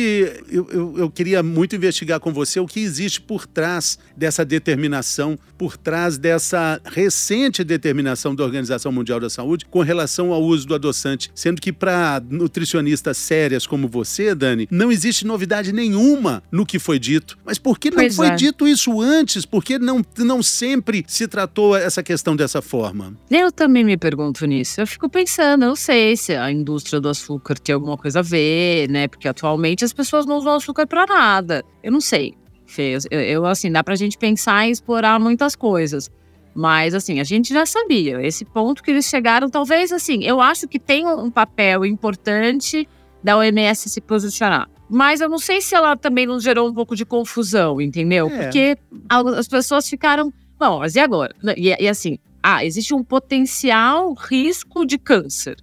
eu, 0.52 0.68
eu, 0.70 0.98
eu, 0.98 1.10
queria 1.10 1.42
muito 1.42 1.74
investigar 1.74 2.20
com 2.20 2.34
você 2.34 2.60
o 2.60 2.66
que 2.66 2.82
existe 2.82 3.22
por 3.22 3.48
trás 3.48 3.98
dessa 4.14 4.44
determinação, 4.44 5.40
por 5.58 5.78
trás 5.78 6.18
dessa 6.18 6.82
recente 6.84 7.64
determinação 7.64 8.36
da 8.36 8.44
Organização 8.44 8.92
Mundial 8.92 9.22
da 9.22 9.30
Saúde 9.30 9.66
com 9.72 9.80
relação 9.80 10.34
ao 10.34 10.44
uso 10.44 10.68
do 10.68 10.76
adoçante. 10.76 11.32
Sendo 11.34 11.62
que, 11.62 11.72
para 11.72 12.22
nutricionistas 12.30 13.16
sérias 13.18 13.66
como 13.66 13.88
você, 13.88 14.36
Dani, 14.36 14.68
não 14.70 14.92
existe 14.92 15.26
novidade 15.26 15.72
nenhuma 15.72 16.44
no 16.52 16.66
que 16.66 16.78
foi 16.78 17.00
dito. 17.00 17.38
Mas 17.46 17.58
por 17.58 17.80
que 17.80 17.90
não 17.90 18.00
pois 18.00 18.18
foi 18.18 18.28
é. 18.28 18.36
dito 18.36 18.68
isso 18.68 19.00
antes? 19.00 19.46
Por 19.46 19.64
que 19.64 19.77
não, 19.80 20.04
não 20.18 20.44
sempre 20.44 21.04
se 21.08 21.28
tratou 21.28 21.76
essa 21.76 22.02
questão 22.04 22.36
dessa 22.36 22.62
forma? 22.62 23.16
Eu 23.30 23.52
também 23.52 23.84
me 23.84 23.98
pergunto 23.98 24.46
nisso. 24.46 24.82
Eu 24.82 24.88
fico 24.88 25.10
pensando, 25.10 25.66
eu 25.66 25.76
sei 25.76 26.16
se 26.16 26.36
a 26.36 26.52
indústria 26.52 27.00
do 27.00 27.10
açúcar 27.10 27.58
tem 27.60 27.74
alguma 27.74 27.98
coisa 27.98 28.20
a 28.20 28.22
ver, 28.22 28.90
né? 28.90 29.08
Porque 29.08 29.28
atualmente 29.28 29.86
as 29.86 29.94
pessoas 29.94 30.26
não 30.26 30.38
usam 30.38 30.56
açúcar 30.56 30.88
para 30.88 31.06
nada. 31.06 31.64
Eu 31.84 31.92
não 31.92 32.02
sei. 32.02 32.36
Fê, 32.66 32.98
eu, 33.10 33.20
eu, 33.22 33.46
assim, 33.46 33.72
dá 33.72 33.84
pra 33.84 33.96
gente 33.96 34.18
pensar 34.18 34.68
e 34.68 34.72
explorar 34.72 35.20
muitas 35.20 35.56
coisas. 35.56 36.12
Mas, 36.54 36.94
assim, 36.94 37.20
a 37.20 37.24
gente 37.24 37.54
já 37.54 37.66
sabia. 37.66 38.22
Esse 38.26 38.44
ponto 38.44 38.82
que 38.82 38.92
eles 38.92 39.06
chegaram, 39.06 39.50
talvez, 39.50 39.92
assim, 39.92 40.24
eu 40.24 40.42
acho 40.42 40.68
que 40.68 40.80
tem 40.80 41.06
um 41.08 41.30
papel 41.30 41.86
importante 41.86 42.88
da 43.24 43.38
OMS 43.38 43.90
se 43.90 44.02
posicionar. 44.02 44.68
Mas 44.90 45.20
eu 45.20 45.30
não 45.30 45.40
sei 45.40 45.62
se 45.62 45.76
ela 45.76 45.98
também 45.98 46.26
não 46.26 46.40
gerou 46.40 46.70
um 46.70 46.74
pouco 46.74 46.96
de 46.96 47.06
confusão, 47.06 47.82
entendeu? 47.82 48.28
É. 48.28 48.44
Porque 48.44 48.78
as 49.10 49.48
pessoas 49.48 49.88
ficaram. 49.90 50.32
Bom, 50.58 50.80
mas 50.80 50.96
e 50.96 51.00
agora? 51.00 51.36
E, 51.56 51.68
e 51.68 51.88
assim, 51.88 52.18
ah, 52.42 52.64
existe 52.64 52.94
um 52.94 53.04
potencial 53.04 54.14
risco 54.14 54.86
de 54.86 54.98
câncer, 54.98 55.58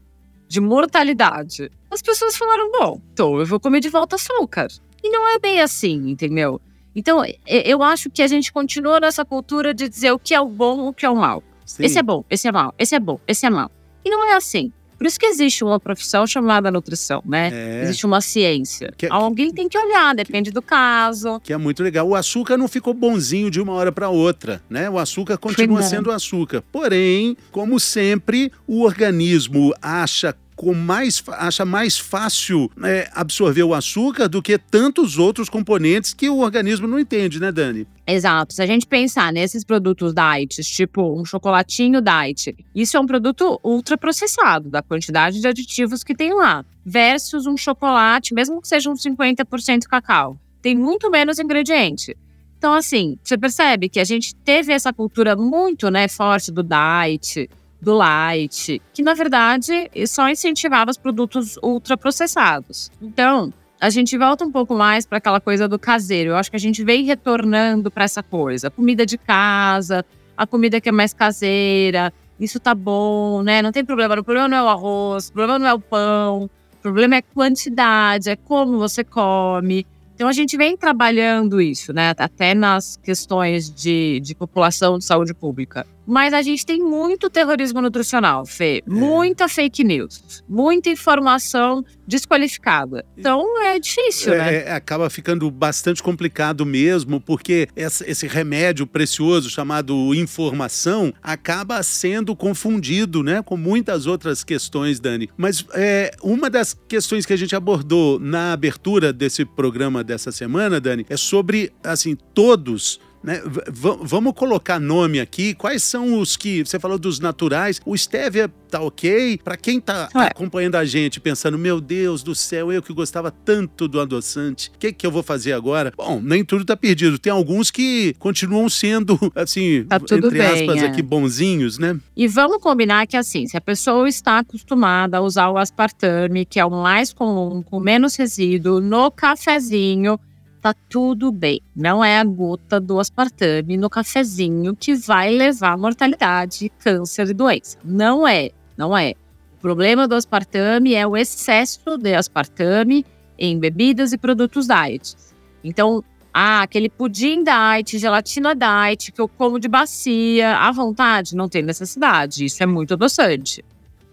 de 0.47 0.61
mortalidade. 0.61 1.71
As 1.91 2.03
pessoas 2.03 2.37
falaram: 2.37 2.71
bom, 2.71 3.01
então 3.13 3.39
eu 3.39 3.47
vou 3.47 3.59
comer 3.59 3.81
de 3.81 3.89
volta 3.89 4.17
açúcar. 4.17 4.69
E 5.03 5.11
não 5.11 5.29
é 5.35 5.39
bem 5.39 5.61
assim, 5.61 6.11
entendeu? 6.11 6.61
Então, 6.97 7.23
eu 7.47 7.83
acho 7.83 8.09
que 8.09 8.23
a 8.23 8.27
gente 8.27 8.53
continua 8.53 9.01
nessa 9.01 9.25
cultura 9.25 9.75
de 9.75 9.89
dizer 9.89 10.13
o 10.13 10.19
que 10.19 10.33
é 10.33 10.41
o 10.41 10.49
bom, 10.49 10.89
o 10.89 10.93
que 10.93 11.05
é 11.05 11.11
o 11.11 11.17
mal. 11.17 11.43
Sim. 11.67 11.85
Esse 11.85 11.99
é 11.99 12.03
bom, 12.03 12.25
esse 12.31 12.47
é 12.47 12.53
mal, 12.53 12.75
esse 12.79 12.95
é 12.95 13.01
bom, 13.01 13.19
esse 13.27 13.45
é 13.45 13.51
mal. 13.51 13.71
E 14.05 14.11
não 14.11 14.25
é 14.31 14.35
assim. 14.35 14.73
Por 14.97 15.07
isso 15.07 15.19
que 15.19 15.27
existe 15.27 15.65
uma 15.65 15.79
profissão 15.81 16.27
chamada 16.27 16.71
nutrição, 16.71 17.23
né? 17.27 17.51
É. 17.53 17.83
Existe 17.85 18.07
uma 18.07 18.21
ciência. 18.21 18.93
Que, 18.97 19.07
Alguém 19.11 19.49
que, 19.49 19.57
tem 19.57 19.69
que 19.69 19.79
olhar, 19.79 20.15
depende 20.15 20.51
que, 20.51 20.55
do 20.55 20.63
caso. 20.63 21.41
Que 21.41 21.53
é 21.53 21.57
muito 21.57 21.83
legal. 21.83 22.09
O 22.09 22.15
açúcar 22.15 22.57
não 22.57 22.69
ficou 22.69 22.95
bonzinho 22.95 23.51
de 23.51 23.61
uma 23.61 23.73
hora 23.73 23.93
para 23.93 24.09
outra, 24.09 24.63
né? 24.69 24.89
O 24.89 24.99
açúcar 24.99 25.37
continua 25.37 25.83
sendo 25.83 26.11
açúcar. 26.11 26.63
Porém, 26.73 27.37
como 27.51 27.79
sempre, 27.79 28.53
o 28.67 28.83
organismo 28.83 29.75
acha 29.83 30.35
com 30.57 30.75
mais, 30.75 31.23
acha 31.29 31.65
mais 31.65 31.99
fácil 31.99 32.71
né, 32.77 33.07
absorver 33.13 33.63
o 33.63 33.75
açúcar 33.75 34.29
do 34.29 34.43
que 34.43 34.57
tantos 34.59 35.19
outros 35.19 35.49
componentes 35.49 36.15
que 36.15 36.29
o 36.29 36.39
organismo 36.39 36.87
não 36.87 36.99
entende, 36.99 37.41
né, 37.41 37.51
Dani? 37.51 37.87
Exato. 38.07 38.55
Se 38.55 38.63
a 38.63 38.67
gente 38.67 38.87
pensar 38.87 39.33
nesses 39.33 39.65
produtos 39.65 40.13
diet, 40.15 40.63
tipo 40.63 41.19
um 41.19 41.25
chocolatinho 41.25 42.01
diet, 42.01 42.55
isso 42.75 42.97
é 42.97 43.01
um 43.01 43.07
produto 43.07 43.59
ultraprocessado, 43.63 44.69
da 44.69 44.83
quantidade 44.83 45.41
de 45.41 45.49
aditivos 45.49 46.05
que 46.05 46.15
tem 46.15 46.35
lá, 46.35 46.65
versus 46.85 47.47
um 47.47 47.57
chocolate, 47.57 48.35
mesmo 48.35 48.61
que 48.61 48.69
seja 48.69 48.91
um 48.91 48.95
50% 48.95 49.85
cacau. 49.85 50.39
Tem 50.61 50.77
muito 50.77 51.11
menos 51.11 51.39
ingrediente. 51.39 52.17
Então, 52.59 52.73
assim, 52.73 53.19
você 53.23 53.37
percebe 53.37 53.89
que 53.91 54.01
a 54.01 54.05
gente 54.05 54.35
teve 54.37 54.73
essa 54.73 54.93
cultura 54.93 55.37
muito 55.37 55.91
né, 55.91 56.09
forte 56.09 56.51
do 56.51 56.63
diet, 56.63 57.49
do 57.81 57.95
light, 57.95 58.81
que 58.93 59.03
na 59.03 59.15
verdade 59.15 59.91
só 60.07 60.29
incentivava 60.29 60.91
os 60.91 60.97
produtos 60.97 61.59
ultraprocessados. 61.63 62.91
Então, 63.01 63.53
a 63.81 63.91
gente 63.91 64.17
volta 64.17 64.45
um 64.45 64.51
pouco 64.51 64.75
mais 64.75 65.05
para 65.05 65.19
aquela 65.19 65.41
coisa 65.41 65.69
do 65.69 65.79
caseiro. 65.79 66.31
Eu 66.31 66.37
acho 66.37 66.51
que 66.51 66.57
a 66.57 66.61
gente 66.61 66.83
vem 66.83 67.05
retornando 67.05 67.91
para 67.91 68.05
essa 68.05 68.23
coisa. 68.23 68.71
Comida 68.71 69.05
de 69.05 69.19
casa, 69.19 70.05
a 70.37 70.47
comida 70.47 70.81
que 70.81 70.89
é 70.89 70.93
mais 70.93 71.13
caseira, 71.13 72.13
isso 72.39 72.59
tá 72.59 72.75
bom, 72.75 73.43
né? 73.43 73.61
Não 73.61 73.73
tem 73.73 73.85
problema. 73.85 74.19
O 74.19 74.25
problema 74.25 74.49
não 74.49 74.57
é 74.57 74.63
o 74.63 74.69
arroz, 74.69 75.29
o 75.29 75.33
problema 75.33 75.59
não 75.59 75.67
é 75.67 75.75
o 75.75 75.81
pão, 75.81 76.45
o 76.45 76.83
problema 76.83 77.17
é 77.17 77.23
quantidade, 77.23 78.31
é 78.31 78.37
como 78.37 78.79
você 78.79 79.05
come. 79.05 79.87
Então 80.15 80.29
a 80.29 80.33
gente 80.33 80.57
vem 80.57 80.77
trabalhando 80.77 81.61
isso, 81.61 81.93
né? 81.93 82.15
Até 82.17 82.55
nas 82.55 82.97
questões 82.97 83.69
de, 83.69 84.21
de 84.21 84.35
população 84.35 84.99
de 84.99 85.05
saúde 85.05 85.35
pública. 85.35 85.87
Mas 86.07 86.35
a 86.35 86.43
gente 86.43 86.65
tem 86.65 86.81
muito 86.81 87.31
terrorismo 87.31 87.81
nutricional, 87.81 88.45
Fê. 88.45 88.83
É. 88.87 88.91
Muita 88.91 89.49
fake 89.49 89.83
news, 89.83 90.43
muita 90.49 90.91
informação 90.91 91.85
desqualificada. 92.07 93.05
Então 93.17 93.61
é 93.63 93.79
difícil, 93.79 94.35
é, 94.35 94.39
né? 94.39 94.55
É, 94.55 94.73
acaba 94.73 95.09
ficando 95.09 95.51
bastante 95.51 96.03
complicado 96.03 96.67
mesmo, 96.67 97.21
porque 97.21 97.69
essa, 97.75 98.09
esse 98.09 98.27
remédio 98.27 98.87
precioso 98.87 99.49
chamado 99.49 100.15
informação 100.15 101.13
acaba 101.23 101.83
sendo 101.83 102.37
confundido, 102.37 103.23
né? 103.23 103.43
Com 103.43 103.57
muitas 103.57 104.07
outras 104.07 104.45
questões, 104.45 105.01
Dani. 105.01 105.31
Mas 105.37 105.65
é, 105.73 106.11
uma 106.23 106.51
das 106.51 106.75
questões 106.89 107.25
que 107.25 107.33
a 107.33 107.37
gente 107.37 107.57
abordou 107.57 108.19
na 108.19 108.53
abertura 108.53 109.13
desse 109.13 109.45
programa 109.45 110.05
dessa 110.05 110.31
semana, 110.31 110.81
Dani, 110.81 111.07
é 111.09 111.17
sobre, 111.17 111.73
assim, 111.83 112.17
todos 112.35 113.01
né? 113.25 113.41
vamos 113.73 114.35
colocar 114.35 114.79
nome 114.79 115.19
aqui. 115.19 115.55
Quais 115.55 115.83
são 115.83 116.21
os 116.21 116.37
que 116.37 116.65
você 116.65 116.79
falou 116.79 116.99
dos 116.99 117.19
naturais? 117.19 117.81
O 117.87 117.97
stevia 117.97 118.53
tá 118.71 118.81
ok? 118.81 119.39
Para 119.43 119.57
quem 119.57 119.81
tá 119.81 120.09
é. 120.15 120.19
acompanhando 120.19 120.75
a 120.75 120.85
gente 120.85 121.21
pensando, 121.21 121.57
meu 121.57 121.81
Deus 121.81 122.23
do 122.23 122.35
céu, 122.35 122.73
eu 122.73 122.83
que 122.83 122.93
gostava 122.93 123.31
tanto 123.31 123.87
do 123.87 124.01
adoçante, 124.01 124.71
o 124.75 124.79
que 124.79 124.93
que 124.93 125.07
eu 125.07 125.13
vou 125.13 125.23
fazer 125.23 125.53
agora? 125.53 125.93
Bom, 125.97 126.21
nem 126.21 126.45
tudo 126.45 126.65
tá 126.65 126.77
perdido. 126.77 127.19
Tem 127.19 127.33
alguns 127.33 127.71
que 127.71 128.15
continuam 128.19 128.69
sendo 128.69 129.19
assim, 129.35 129.85
tá 129.89 129.97
entre 129.97 130.31
bem, 130.31 130.41
aspas 130.41 130.83
é. 130.83 130.87
aqui 130.87 131.01
bonzinhos, 131.01 131.79
né? 131.79 131.97
E 132.17 132.29
vamos 132.29 132.59
combinar 132.59 133.07
que 133.07 133.17
assim, 133.17 133.47
se 133.47 133.57
a 133.57 133.61
pessoa 133.61 134.09
está 134.09 134.41
acostumada 134.41 135.19
a 135.19 135.21
usar 135.21 135.49
o 135.49 135.57
aspartame, 135.57 136.45
que 136.45 136.61
é 136.61 136.65
o 136.65 136.71
mais 136.71 137.13
comum, 137.13 137.63
com 137.63 137.81
menos 137.81 138.17
resíduo 138.17 138.81
no 138.81 139.11
cafezinho, 139.11 140.19
tá 140.65 140.75
tudo 140.89 141.31
bem. 141.31 141.61
Não 141.77 142.03
é 142.03 142.19
a 142.19 142.25
gota 142.25 142.81
do 142.81 142.99
aspartame 142.99 143.77
no 143.77 143.91
cafezinho 143.91 144.75
que 144.75 144.95
vai 144.95 145.31
levar 145.31 145.77
mortalidade, 145.77 146.73
câncer 146.79 147.29
e 147.29 147.35
doença. 147.35 147.77
Não 147.85 148.27
é, 148.27 148.51
não 148.75 148.97
é. 148.97 149.13
O 149.59 149.61
problema 149.61 150.09
do 150.09 150.15
aspartame 150.15 150.95
é 150.95 151.07
o 151.07 151.19
excesso 151.19 151.99
de 151.99 152.15
aspartame 152.15 153.05
em 153.39 153.59
bebidas 153.59 154.15
e 154.15 154.17
produtos 154.17 154.67
diet. 154.67 155.15
Então, 155.63 156.03
ah, 156.33 156.63
aquele 156.63 156.89
pudim 156.89 157.45
diet, 157.45 157.99
gelatina 157.99 158.55
diet 158.55 159.13
que 159.13 159.21
eu 159.21 159.29
como 159.29 159.61
de 159.61 159.69
bacia, 159.69 160.57
à 160.57 160.73
vontade, 160.73 161.37
não 161.37 161.47
tem 161.47 161.63
necessidade. 161.63 162.47
Isso 162.47 162.63
é 162.63 162.67
muito 162.67 162.95
adoçante. 162.95 163.63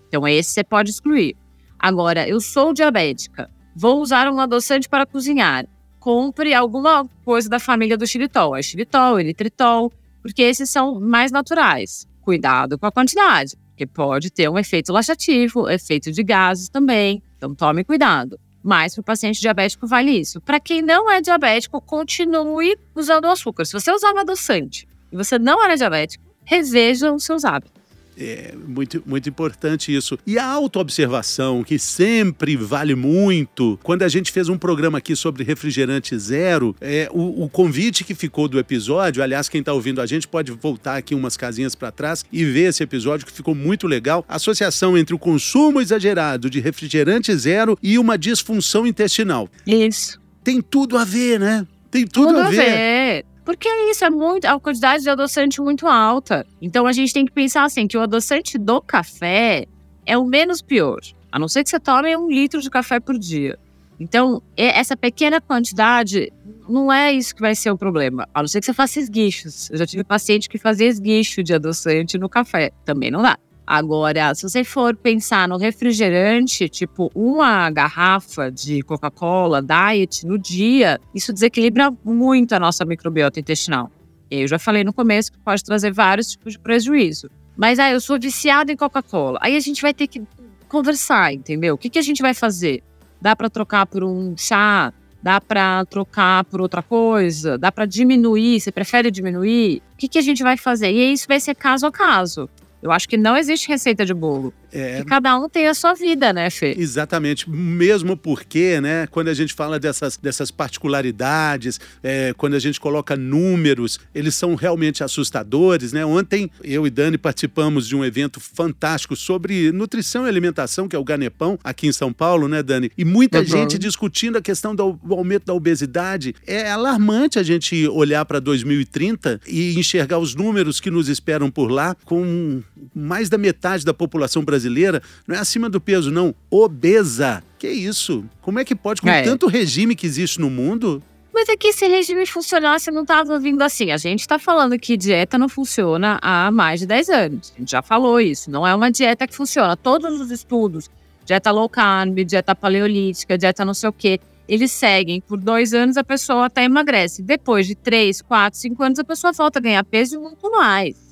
Então, 0.09 0.27
esse 0.27 0.49
você 0.49 0.65
pode 0.65 0.89
excluir. 0.89 1.33
Agora, 1.79 2.27
eu 2.27 2.41
sou 2.41 2.73
diabética, 2.73 3.49
vou 3.73 4.01
usar 4.01 4.29
um 4.29 4.37
adoçante 4.37 4.89
para 4.89 5.05
cozinhar 5.05 5.65
compre 6.01 6.51
alguma 6.53 7.07
coisa 7.23 7.47
da 7.47 7.59
família 7.59 7.95
do 7.95 8.07
xilitol. 8.07 8.55
É 8.55 8.61
xilitol, 8.61 9.19
eritritol, 9.19 9.93
porque 10.21 10.41
esses 10.41 10.69
são 10.69 10.99
mais 10.99 11.31
naturais. 11.31 12.07
Cuidado 12.21 12.77
com 12.77 12.87
a 12.87 12.91
quantidade, 12.91 13.55
porque 13.69 13.85
pode 13.85 14.31
ter 14.31 14.49
um 14.49 14.57
efeito 14.57 14.91
laxativo, 14.91 15.69
efeito 15.69 16.11
de 16.11 16.23
gases 16.23 16.67
também. 16.69 17.21
Então 17.37 17.53
tome 17.53 17.83
cuidado. 17.83 18.39
Mas 18.63 18.93
para 18.93 19.01
o 19.01 19.03
paciente 19.03 19.39
diabético 19.39 19.87
vale 19.87 20.11
isso. 20.11 20.41
Para 20.41 20.59
quem 20.59 20.81
não 20.81 21.09
é 21.09 21.21
diabético, 21.21 21.79
continue 21.79 22.75
usando 22.95 23.25
o 23.25 23.31
açúcar. 23.31 23.65
Se 23.65 23.73
você 23.73 23.91
usava 23.91 24.21
adoçante 24.21 24.87
e 25.11 25.15
você 25.15 25.37
não 25.37 25.63
era 25.63 25.75
diabético, 25.75 26.23
reveja 26.43 27.13
os 27.13 27.23
seus 27.23 27.45
hábitos. 27.45 27.80
É 28.17 28.53
muito, 28.67 29.01
muito 29.05 29.29
importante 29.29 29.95
isso. 29.95 30.17
E 30.25 30.37
a 30.37 30.45
autoobservação, 30.45 31.63
que 31.63 31.79
sempre 31.79 32.55
vale 32.55 32.95
muito. 32.95 33.79
Quando 33.83 34.03
a 34.03 34.07
gente 34.07 34.31
fez 34.31 34.49
um 34.49 34.57
programa 34.57 34.97
aqui 34.97 35.15
sobre 35.15 35.43
refrigerante 35.43 36.17
zero, 36.17 36.75
é, 36.81 37.09
o, 37.11 37.43
o 37.43 37.49
convite 37.49 38.03
que 38.03 38.13
ficou 38.13 38.47
do 38.47 38.59
episódio, 38.59 39.23
aliás, 39.23 39.49
quem 39.49 39.59
está 39.59 39.73
ouvindo 39.73 40.01
a 40.01 40.05
gente 40.05 40.27
pode 40.27 40.51
voltar 40.51 40.97
aqui 40.97 41.15
umas 41.15 41.37
casinhas 41.37 41.75
para 41.75 41.91
trás 41.91 42.25
e 42.31 42.43
ver 42.43 42.69
esse 42.69 42.83
episódio 42.83 43.25
que 43.25 43.31
ficou 43.31 43.55
muito 43.55 43.87
legal. 43.87 44.25
Associação 44.27 44.97
entre 44.97 45.15
o 45.15 45.19
consumo 45.19 45.81
exagerado 45.81 46.49
de 46.49 46.59
refrigerante 46.59 47.35
zero 47.35 47.77
e 47.81 47.97
uma 47.97 48.17
disfunção 48.17 48.85
intestinal. 48.85 49.49
Isso. 49.65 50.19
Tem 50.43 50.61
tudo 50.61 50.97
a 50.97 51.05
ver, 51.05 51.39
né? 51.39 51.65
Tem 51.89 52.05
tudo, 52.05 52.29
tudo 52.29 52.39
a 52.39 52.49
ver. 52.49 52.59
A 52.59 52.63
ver. 52.63 53.25
Porque 53.51 53.67
é 53.67 53.91
isso, 53.91 54.05
é 54.05 54.09
muito, 54.09 54.45
a 54.45 54.57
quantidade 54.57 55.03
de 55.03 55.09
adoçante 55.09 55.59
muito 55.59 55.85
alta. 55.85 56.47
Então 56.61 56.87
a 56.87 56.93
gente 56.93 57.13
tem 57.13 57.25
que 57.25 57.33
pensar 57.33 57.65
assim 57.65 57.85
que 57.85 57.97
o 57.97 58.01
adoçante 58.01 58.57
do 58.57 58.81
café 58.81 59.65
é 60.05 60.17
o 60.17 60.23
menos 60.23 60.61
pior. 60.61 61.01
A 61.29 61.37
não 61.37 61.49
ser 61.49 61.61
que 61.61 61.69
você 61.69 61.77
tome 61.77 62.15
um 62.15 62.29
litro 62.29 62.61
de 62.61 62.69
café 62.69 62.97
por 63.01 63.19
dia. 63.19 63.59
Então, 63.99 64.41
essa 64.55 64.95
pequena 64.95 65.41
quantidade 65.41 66.31
não 66.67 66.91
é 66.91 67.11
isso 67.11 67.35
que 67.35 67.41
vai 67.41 67.53
ser 67.53 67.71
o 67.71 67.77
problema. 67.77 68.25
A 68.33 68.39
não 68.39 68.47
ser 68.47 68.61
que 68.61 68.65
você 68.65 68.73
faça 68.73 69.01
esguichos. 69.01 69.69
Eu 69.69 69.77
já 69.77 69.85
tive 69.85 70.05
paciente 70.05 70.47
que 70.47 70.57
fazia 70.57 70.87
esguicho 70.87 71.43
de 71.43 71.53
adoçante 71.53 72.17
no 72.17 72.29
café. 72.29 72.71
Também 72.85 73.11
não 73.11 73.21
dá. 73.21 73.37
Agora, 73.65 74.33
se 74.35 74.43
você 74.43 74.63
for 74.63 74.95
pensar 74.95 75.47
no 75.47 75.57
refrigerante, 75.57 76.67
tipo 76.67 77.11
uma 77.13 77.69
garrafa 77.69 78.51
de 78.51 78.81
Coca-Cola 78.81 79.61
Diet 79.61 80.25
no 80.25 80.37
dia, 80.37 80.99
isso 81.13 81.31
desequilibra 81.31 81.93
muito 82.03 82.53
a 82.53 82.59
nossa 82.59 82.83
microbiota 82.83 83.39
intestinal. 83.39 83.89
Eu 84.29 84.47
já 84.47 84.57
falei 84.57 84.83
no 84.83 84.93
começo 84.93 85.31
que 85.31 85.39
pode 85.39 85.63
trazer 85.63 85.91
vários 85.91 86.31
tipos 86.31 86.53
de 86.53 86.59
prejuízo. 86.59 87.29
Mas 87.55 87.79
ah, 87.79 87.91
eu 87.91 87.99
sou 87.99 88.19
viciado 88.19 88.71
em 88.71 88.77
Coca-Cola. 88.77 89.37
Aí 89.41 89.55
a 89.55 89.59
gente 89.59 89.81
vai 89.81 89.93
ter 89.93 90.07
que 90.07 90.21
conversar, 90.67 91.33
entendeu? 91.33 91.75
O 91.75 91.77
que, 91.77 91.89
que 91.89 91.99
a 91.99 92.01
gente 92.01 92.21
vai 92.21 92.33
fazer? 92.33 92.81
Dá 93.21 93.35
para 93.35 93.49
trocar 93.49 93.85
por 93.85 94.03
um 94.03 94.35
chá? 94.37 94.93
Dá 95.21 95.39
para 95.39 95.85
trocar 95.85 96.43
por 96.45 96.61
outra 96.61 96.81
coisa? 96.81 97.57
Dá 97.57 97.71
para 97.71 97.85
diminuir? 97.85 98.59
Você 98.59 98.71
prefere 98.71 99.11
diminuir? 99.11 99.83
O 99.93 99.97
que, 99.97 100.07
que 100.07 100.17
a 100.17 100.21
gente 100.21 100.41
vai 100.41 100.57
fazer? 100.57 100.91
E 100.91 101.13
isso 101.13 101.27
vai 101.27 101.39
ser 101.39 101.53
caso 101.53 101.85
a 101.85 101.91
caso. 101.91 102.49
Eu 102.81 102.91
acho 102.91 103.07
que 103.07 103.17
não 103.17 103.37
existe 103.37 103.67
receita 103.67 104.05
de 104.05 104.13
bolo. 104.13 104.53
É. 104.73 105.03
cada 105.05 105.37
um 105.37 105.49
tem 105.49 105.67
a 105.67 105.73
sua 105.73 105.93
vida, 105.93 106.31
né, 106.31 106.49
Fê? 106.49 106.73
Exatamente. 106.77 107.49
Mesmo 107.49 108.15
porque, 108.15 108.79
né, 108.79 109.05
quando 109.07 109.27
a 109.27 109.33
gente 109.33 109.53
fala 109.53 109.77
dessas, 109.77 110.15
dessas 110.15 110.49
particularidades, 110.49 111.79
é, 112.01 112.33
quando 112.37 112.53
a 112.53 112.59
gente 112.59 112.79
coloca 112.79 113.15
números, 113.17 113.99
eles 114.15 114.33
são 114.33 114.55
realmente 114.55 115.03
assustadores, 115.03 115.91
né? 115.91 116.05
Ontem 116.05 116.49
eu 116.63 116.87
e 116.87 116.89
Dani 116.89 117.17
participamos 117.17 117.87
de 117.87 117.95
um 117.95 118.05
evento 118.05 118.39
fantástico 118.39 119.15
sobre 119.15 119.71
nutrição 119.71 120.25
e 120.25 120.29
alimentação, 120.29 120.87
que 120.87 120.95
é 120.95 120.99
o 120.99 121.03
Ganepão, 121.03 121.59
aqui 121.63 121.87
em 121.87 121.91
São 121.91 122.13
Paulo, 122.13 122.47
né, 122.47 122.63
Dani? 122.63 122.89
E 122.97 123.03
muita 123.03 123.39
uhum. 123.39 123.45
gente 123.45 123.77
discutindo 123.77 124.37
a 124.37 124.41
questão 124.41 124.73
do 124.73 124.97
aumento 125.09 125.45
da 125.45 125.53
obesidade. 125.53 126.33
É 126.47 126.71
alarmante 126.71 127.37
a 127.37 127.43
gente 127.43 127.87
olhar 127.87 128.23
para 128.25 128.39
2030 128.39 129.41
e 129.47 129.77
enxergar 129.77 130.17
os 130.17 130.33
números 130.33 130.79
que 130.79 130.89
nos 130.89 131.09
esperam 131.09 131.51
por 131.51 131.69
lá 131.69 131.95
com 132.05 132.61
mais 132.93 133.29
da 133.29 133.37
metade 133.37 133.85
da 133.85 133.93
população 133.93 134.43
brasileira 134.43 135.01
não 135.27 135.35
é 135.35 135.39
acima 135.39 135.69
do 135.69 135.79
peso, 135.79 136.11
não, 136.11 136.33
obesa. 136.49 137.43
Que 137.57 137.69
isso? 137.69 138.23
Como 138.41 138.59
é 138.59 138.65
que 138.65 138.75
pode, 138.75 139.01
com 139.01 139.09
é. 139.09 139.21
tanto 139.21 139.47
regime 139.47 139.95
que 139.95 140.05
existe 140.05 140.39
no 140.39 140.49
mundo? 140.49 141.01
Mas 141.33 141.47
é 141.47 141.55
que 141.55 141.71
se 141.71 141.87
regime 141.87 142.25
funcionasse, 142.25 142.91
não 142.91 143.03
estava 143.03 143.39
vindo 143.39 143.61
assim. 143.61 143.91
A 143.91 143.97
gente 143.97 144.19
está 144.19 144.37
falando 144.37 144.77
que 144.77 144.97
dieta 144.97 145.37
não 145.37 145.47
funciona 145.47 146.19
há 146.21 146.51
mais 146.51 146.81
de 146.81 146.85
10 146.85 147.09
anos. 147.09 147.53
A 147.55 147.59
gente 147.59 147.71
já 147.71 147.81
falou 147.81 148.19
isso. 148.19 148.51
Não 148.51 148.67
é 148.67 148.75
uma 148.75 148.91
dieta 148.91 149.25
que 149.25 149.35
funciona. 149.35 149.77
Todos 149.77 150.19
os 150.19 150.29
estudos, 150.29 150.89
dieta 151.25 151.49
low 151.51 151.69
carb, 151.69 152.19
dieta 152.25 152.53
paleolítica, 152.53 153.37
dieta 153.37 153.63
não 153.63 153.73
sei 153.73 153.89
o 153.89 153.93
quê, 153.93 154.19
eles 154.47 154.71
seguem. 154.71 155.21
Por 155.21 155.39
dois 155.39 155.73
anos 155.73 155.95
a 155.95 156.03
pessoa 156.03 156.47
até 156.47 156.65
emagrece. 156.65 157.21
Depois 157.21 157.65
de 157.65 157.75
três, 157.75 158.21
quatro, 158.21 158.59
cinco 158.59 158.83
anos, 158.83 158.99
a 158.99 159.03
pessoa 159.03 159.31
volta 159.31 159.59
a 159.59 159.61
ganhar 159.61 159.83
peso 159.85 160.15
e 160.15 160.17
muito 160.17 160.51
mais. 160.51 161.10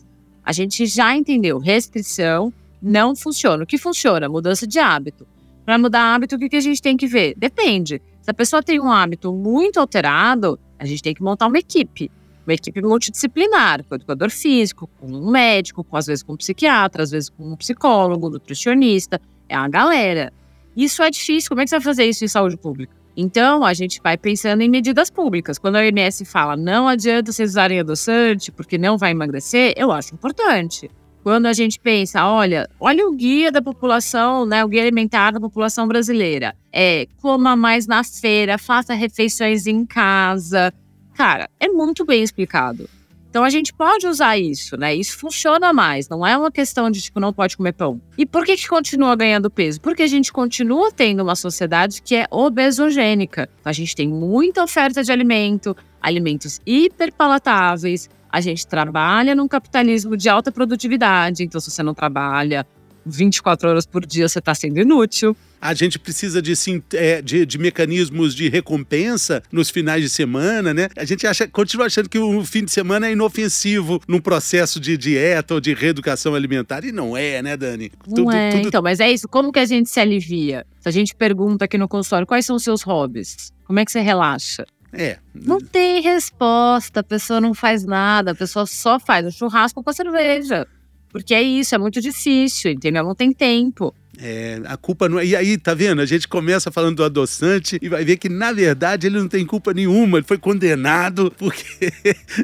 A 0.49 0.51
gente 0.51 0.87
já 0.87 1.15
entendeu, 1.15 1.59
restrição 1.59 2.51
não 2.81 3.15
funciona. 3.15 3.63
O 3.63 3.67
que 3.67 3.77
funciona? 3.77 4.27
Mudança 4.27 4.65
de 4.65 4.79
hábito. 4.79 5.27
Para 5.63 5.77
mudar 5.77 6.15
hábito, 6.15 6.37
o 6.37 6.39
que, 6.39 6.55
a 6.55 6.59
gente 6.59 6.81
tem 6.81 6.97
que 6.97 7.05
ver? 7.05 7.35
Depende. 7.37 8.01
Se 8.19 8.31
a 8.31 8.33
pessoa 8.33 8.63
tem 8.63 8.79
um 8.79 8.91
hábito 8.91 9.31
muito 9.31 9.79
alterado, 9.79 10.59
a 10.79 10.87
gente 10.87 11.03
tem 11.03 11.13
que 11.13 11.21
montar 11.21 11.45
uma 11.45 11.59
equipe. 11.59 12.09
Uma 12.47 12.55
equipe 12.55 12.81
multidisciplinar, 12.81 13.83
com 13.83 13.93
educador 13.93 14.31
físico, 14.31 14.89
com 14.99 15.05
um 15.05 15.29
médico, 15.29 15.83
com, 15.83 15.95
às 15.95 16.07
vezes 16.07 16.23
com 16.23 16.33
um 16.33 16.37
psiquiatra, 16.37 17.03
às 17.03 17.11
vezes 17.11 17.29
com 17.29 17.43
um 17.43 17.55
psicólogo, 17.55 18.27
nutricionista. 18.27 19.21
É 19.47 19.55
a 19.55 19.67
galera. 19.67 20.33
Isso 20.75 21.03
é 21.03 21.11
difícil. 21.11 21.47
Como 21.47 21.61
é 21.61 21.63
que 21.63 21.69
você 21.69 21.75
vai 21.75 21.83
fazer 21.83 22.05
isso 22.05 22.25
em 22.25 22.27
saúde 22.27 22.57
pública? 22.57 22.98
Então, 23.15 23.65
a 23.65 23.73
gente 23.73 23.99
vai 24.01 24.17
pensando 24.17 24.61
em 24.61 24.69
medidas 24.69 25.09
públicas. 25.09 25.57
Quando 25.57 25.75
a 25.75 25.79
OMS 25.79 26.25
fala 26.25 26.55
não 26.55 26.87
adianta 26.87 27.31
vocês 27.31 27.51
usarem 27.51 27.79
adoçante 27.79 28.51
porque 28.51 28.77
não 28.77 28.97
vai 28.97 29.11
emagrecer, 29.11 29.73
eu 29.75 29.91
acho 29.91 30.13
importante. 30.13 30.89
Quando 31.21 31.47
a 31.47 31.53
gente 31.53 31.79
pensa, 31.79 32.25
olha, 32.25 32.69
olha 32.79 33.05
o 33.05 33.13
guia 33.13 33.51
da 33.51 33.61
população, 33.61 34.45
né, 34.45 34.63
o 34.63 34.67
guia 34.67 34.81
alimentar 34.81 35.31
da 35.31 35.39
população 35.39 35.87
brasileira. 35.87 36.55
É, 36.71 37.07
coma 37.21 37.55
mais 37.55 37.87
na 37.87 38.03
feira, 38.03 38.57
faça 38.57 38.93
refeições 38.93 39.67
em 39.67 39.85
casa. 39.85 40.73
Cara, 41.13 41.49
é 41.59 41.67
muito 41.67 42.05
bem 42.05 42.23
explicado. 42.23 42.89
Então 43.29 43.43
a 43.43 43.49
gente 43.49 43.71
pode 43.73 44.07
usar 44.07 44.37
isso, 44.37 44.75
né? 44.75 44.95
Isso 44.95 45.17
funciona 45.17 45.71
mais, 45.71 46.09
não 46.09 46.25
é 46.25 46.35
uma 46.35 46.51
questão 46.51 46.89
de 46.89 46.99
tipo 46.99 47.19
não 47.19 47.31
pode 47.31 47.55
comer 47.55 47.73
pão. 47.73 48.01
E 48.17 48.25
por 48.25 48.43
que 48.43 48.57
que 48.57 48.67
continua 48.67 49.15
ganhando 49.15 49.49
peso? 49.51 49.79
Porque 49.79 50.01
a 50.01 50.07
gente 50.07 50.33
continua 50.33 50.91
tendo 50.91 51.21
uma 51.21 51.35
sociedade 51.35 52.01
que 52.01 52.15
é 52.15 52.25
obesogênica. 52.31 53.47
A 53.63 53.71
gente 53.71 53.95
tem 53.95 54.07
muita 54.07 54.63
oferta 54.63 55.03
de 55.03 55.11
alimento, 55.11 55.77
alimentos 56.01 56.59
hiperpalatáveis. 56.65 58.09
A 58.31 58.41
gente 58.41 58.65
trabalha 58.65 59.35
num 59.35 59.47
capitalismo 59.47 60.17
de 60.17 60.27
alta 60.27 60.51
produtividade, 60.51 61.43
então 61.43 61.61
se 61.61 61.69
você 61.69 61.83
não 61.83 61.93
trabalha 61.93 62.65
24 63.05 63.69
horas 63.69 63.85
por 63.85 64.05
dia, 64.05 64.27
você 64.27 64.39
está 64.39 64.53
sendo 64.53 64.79
inútil 64.79 65.35
a 65.61 65.73
gente 65.73 65.99
precisa 65.99 66.41
de, 66.41 66.53
é, 66.93 67.21
de, 67.21 67.45
de, 67.45 67.57
mecanismos 67.57 68.33
de 68.33 68.47
recompensa 68.47 69.43
nos 69.51 69.69
finais 69.69 70.01
de 70.01 70.09
semana, 70.09 70.73
né? 70.73 70.87
A 70.95 71.03
gente 71.03 71.27
acha, 71.27 71.47
continua 71.47 71.87
achando 71.87 72.07
que 72.09 72.17
o 72.17 72.45
fim 72.45 72.63
de 72.63 72.71
semana 72.71 73.07
é 73.07 73.11
inofensivo 73.11 74.01
num 74.07 74.21
processo 74.21 74.79
de 74.79 74.97
dieta 74.97 75.53
ou 75.53 75.59
de 75.59 75.73
reeducação 75.73 76.33
alimentar. 76.33 76.85
E 76.85 76.91
não 76.91 77.15
é, 77.17 77.41
né, 77.41 77.57
Dani? 77.57 77.91
Não 78.07 78.15
tudo, 78.15 78.31
é. 78.31 78.51
Tudo... 78.51 78.67
Então, 78.67 78.81
mas 78.81 78.99
é 78.99 79.11
isso. 79.11 79.27
Como 79.27 79.51
que 79.51 79.59
a 79.59 79.65
gente 79.65 79.89
se 79.89 79.99
alivia? 79.99 80.65
Se 80.79 80.87
a 80.87 80.91
gente 80.91 81.13
pergunta 81.13 81.65
aqui 81.65 81.77
no 81.77 81.87
consultório 81.87 82.25
quais 82.25 82.45
são 82.45 82.55
os 82.55 82.63
seus 82.63 82.81
hobbies, 82.81 83.51
como 83.65 83.79
é 83.79 83.85
que 83.85 83.91
você 83.91 83.99
relaxa? 83.99 84.65
É. 84.91 85.19
Não 85.35 85.59
tem 85.59 86.01
resposta, 86.01 87.01
a 87.01 87.03
pessoa 87.03 87.39
não 87.39 87.53
faz 87.53 87.85
nada, 87.85 88.31
a 88.31 88.35
pessoa 88.35 88.65
só 88.65 88.99
faz 88.99 89.27
o 89.27 89.31
churrasco 89.31 89.83
com 89.83 89.89
a 89.89 89.93
cerveja. 89.93 90.65
Porque 91.11 91.33
é 91.33 91.41
isso, 91.41 91.73
é 91.73 91.77
muito 91.77 91.99
difícil, 91.99 92.71
entendeu? 92.71 93.03
Não 93.03 93.15
tem 93.15 93.31
tempo. 93.31 93.93
É, 94.21 94.61
a 94.65 94.75
culpa 94.75 95.07
não 95.07 95.17
é. 95.17 95.25
E 95.25 95.35
aí, 95.35 95.57
tá 95.57 95.73
vendo? 95.73 96.01
A 96.01 96.05
gente 96.05 96.27
começa 96.27 96.69
falando 96.69 96.97
do 96.97 97.03
adoçante 97.03 97.79
e 97.81 97.87
vai 97.87 98.03
ver 98.03 98.17
que, 98.17 98.27
na 98.27 98.51
verdade, 98.51 99.07
ele 99.07 99.17
não 99.17 99.29
tem 99.29 99.45
culpa 99.45 99.73
nenhuma. 99.73 100.17
Ele 100.17 100.27
foi 100.27 100.37
condenado 100.37 101.33
porque, 101.37 101.93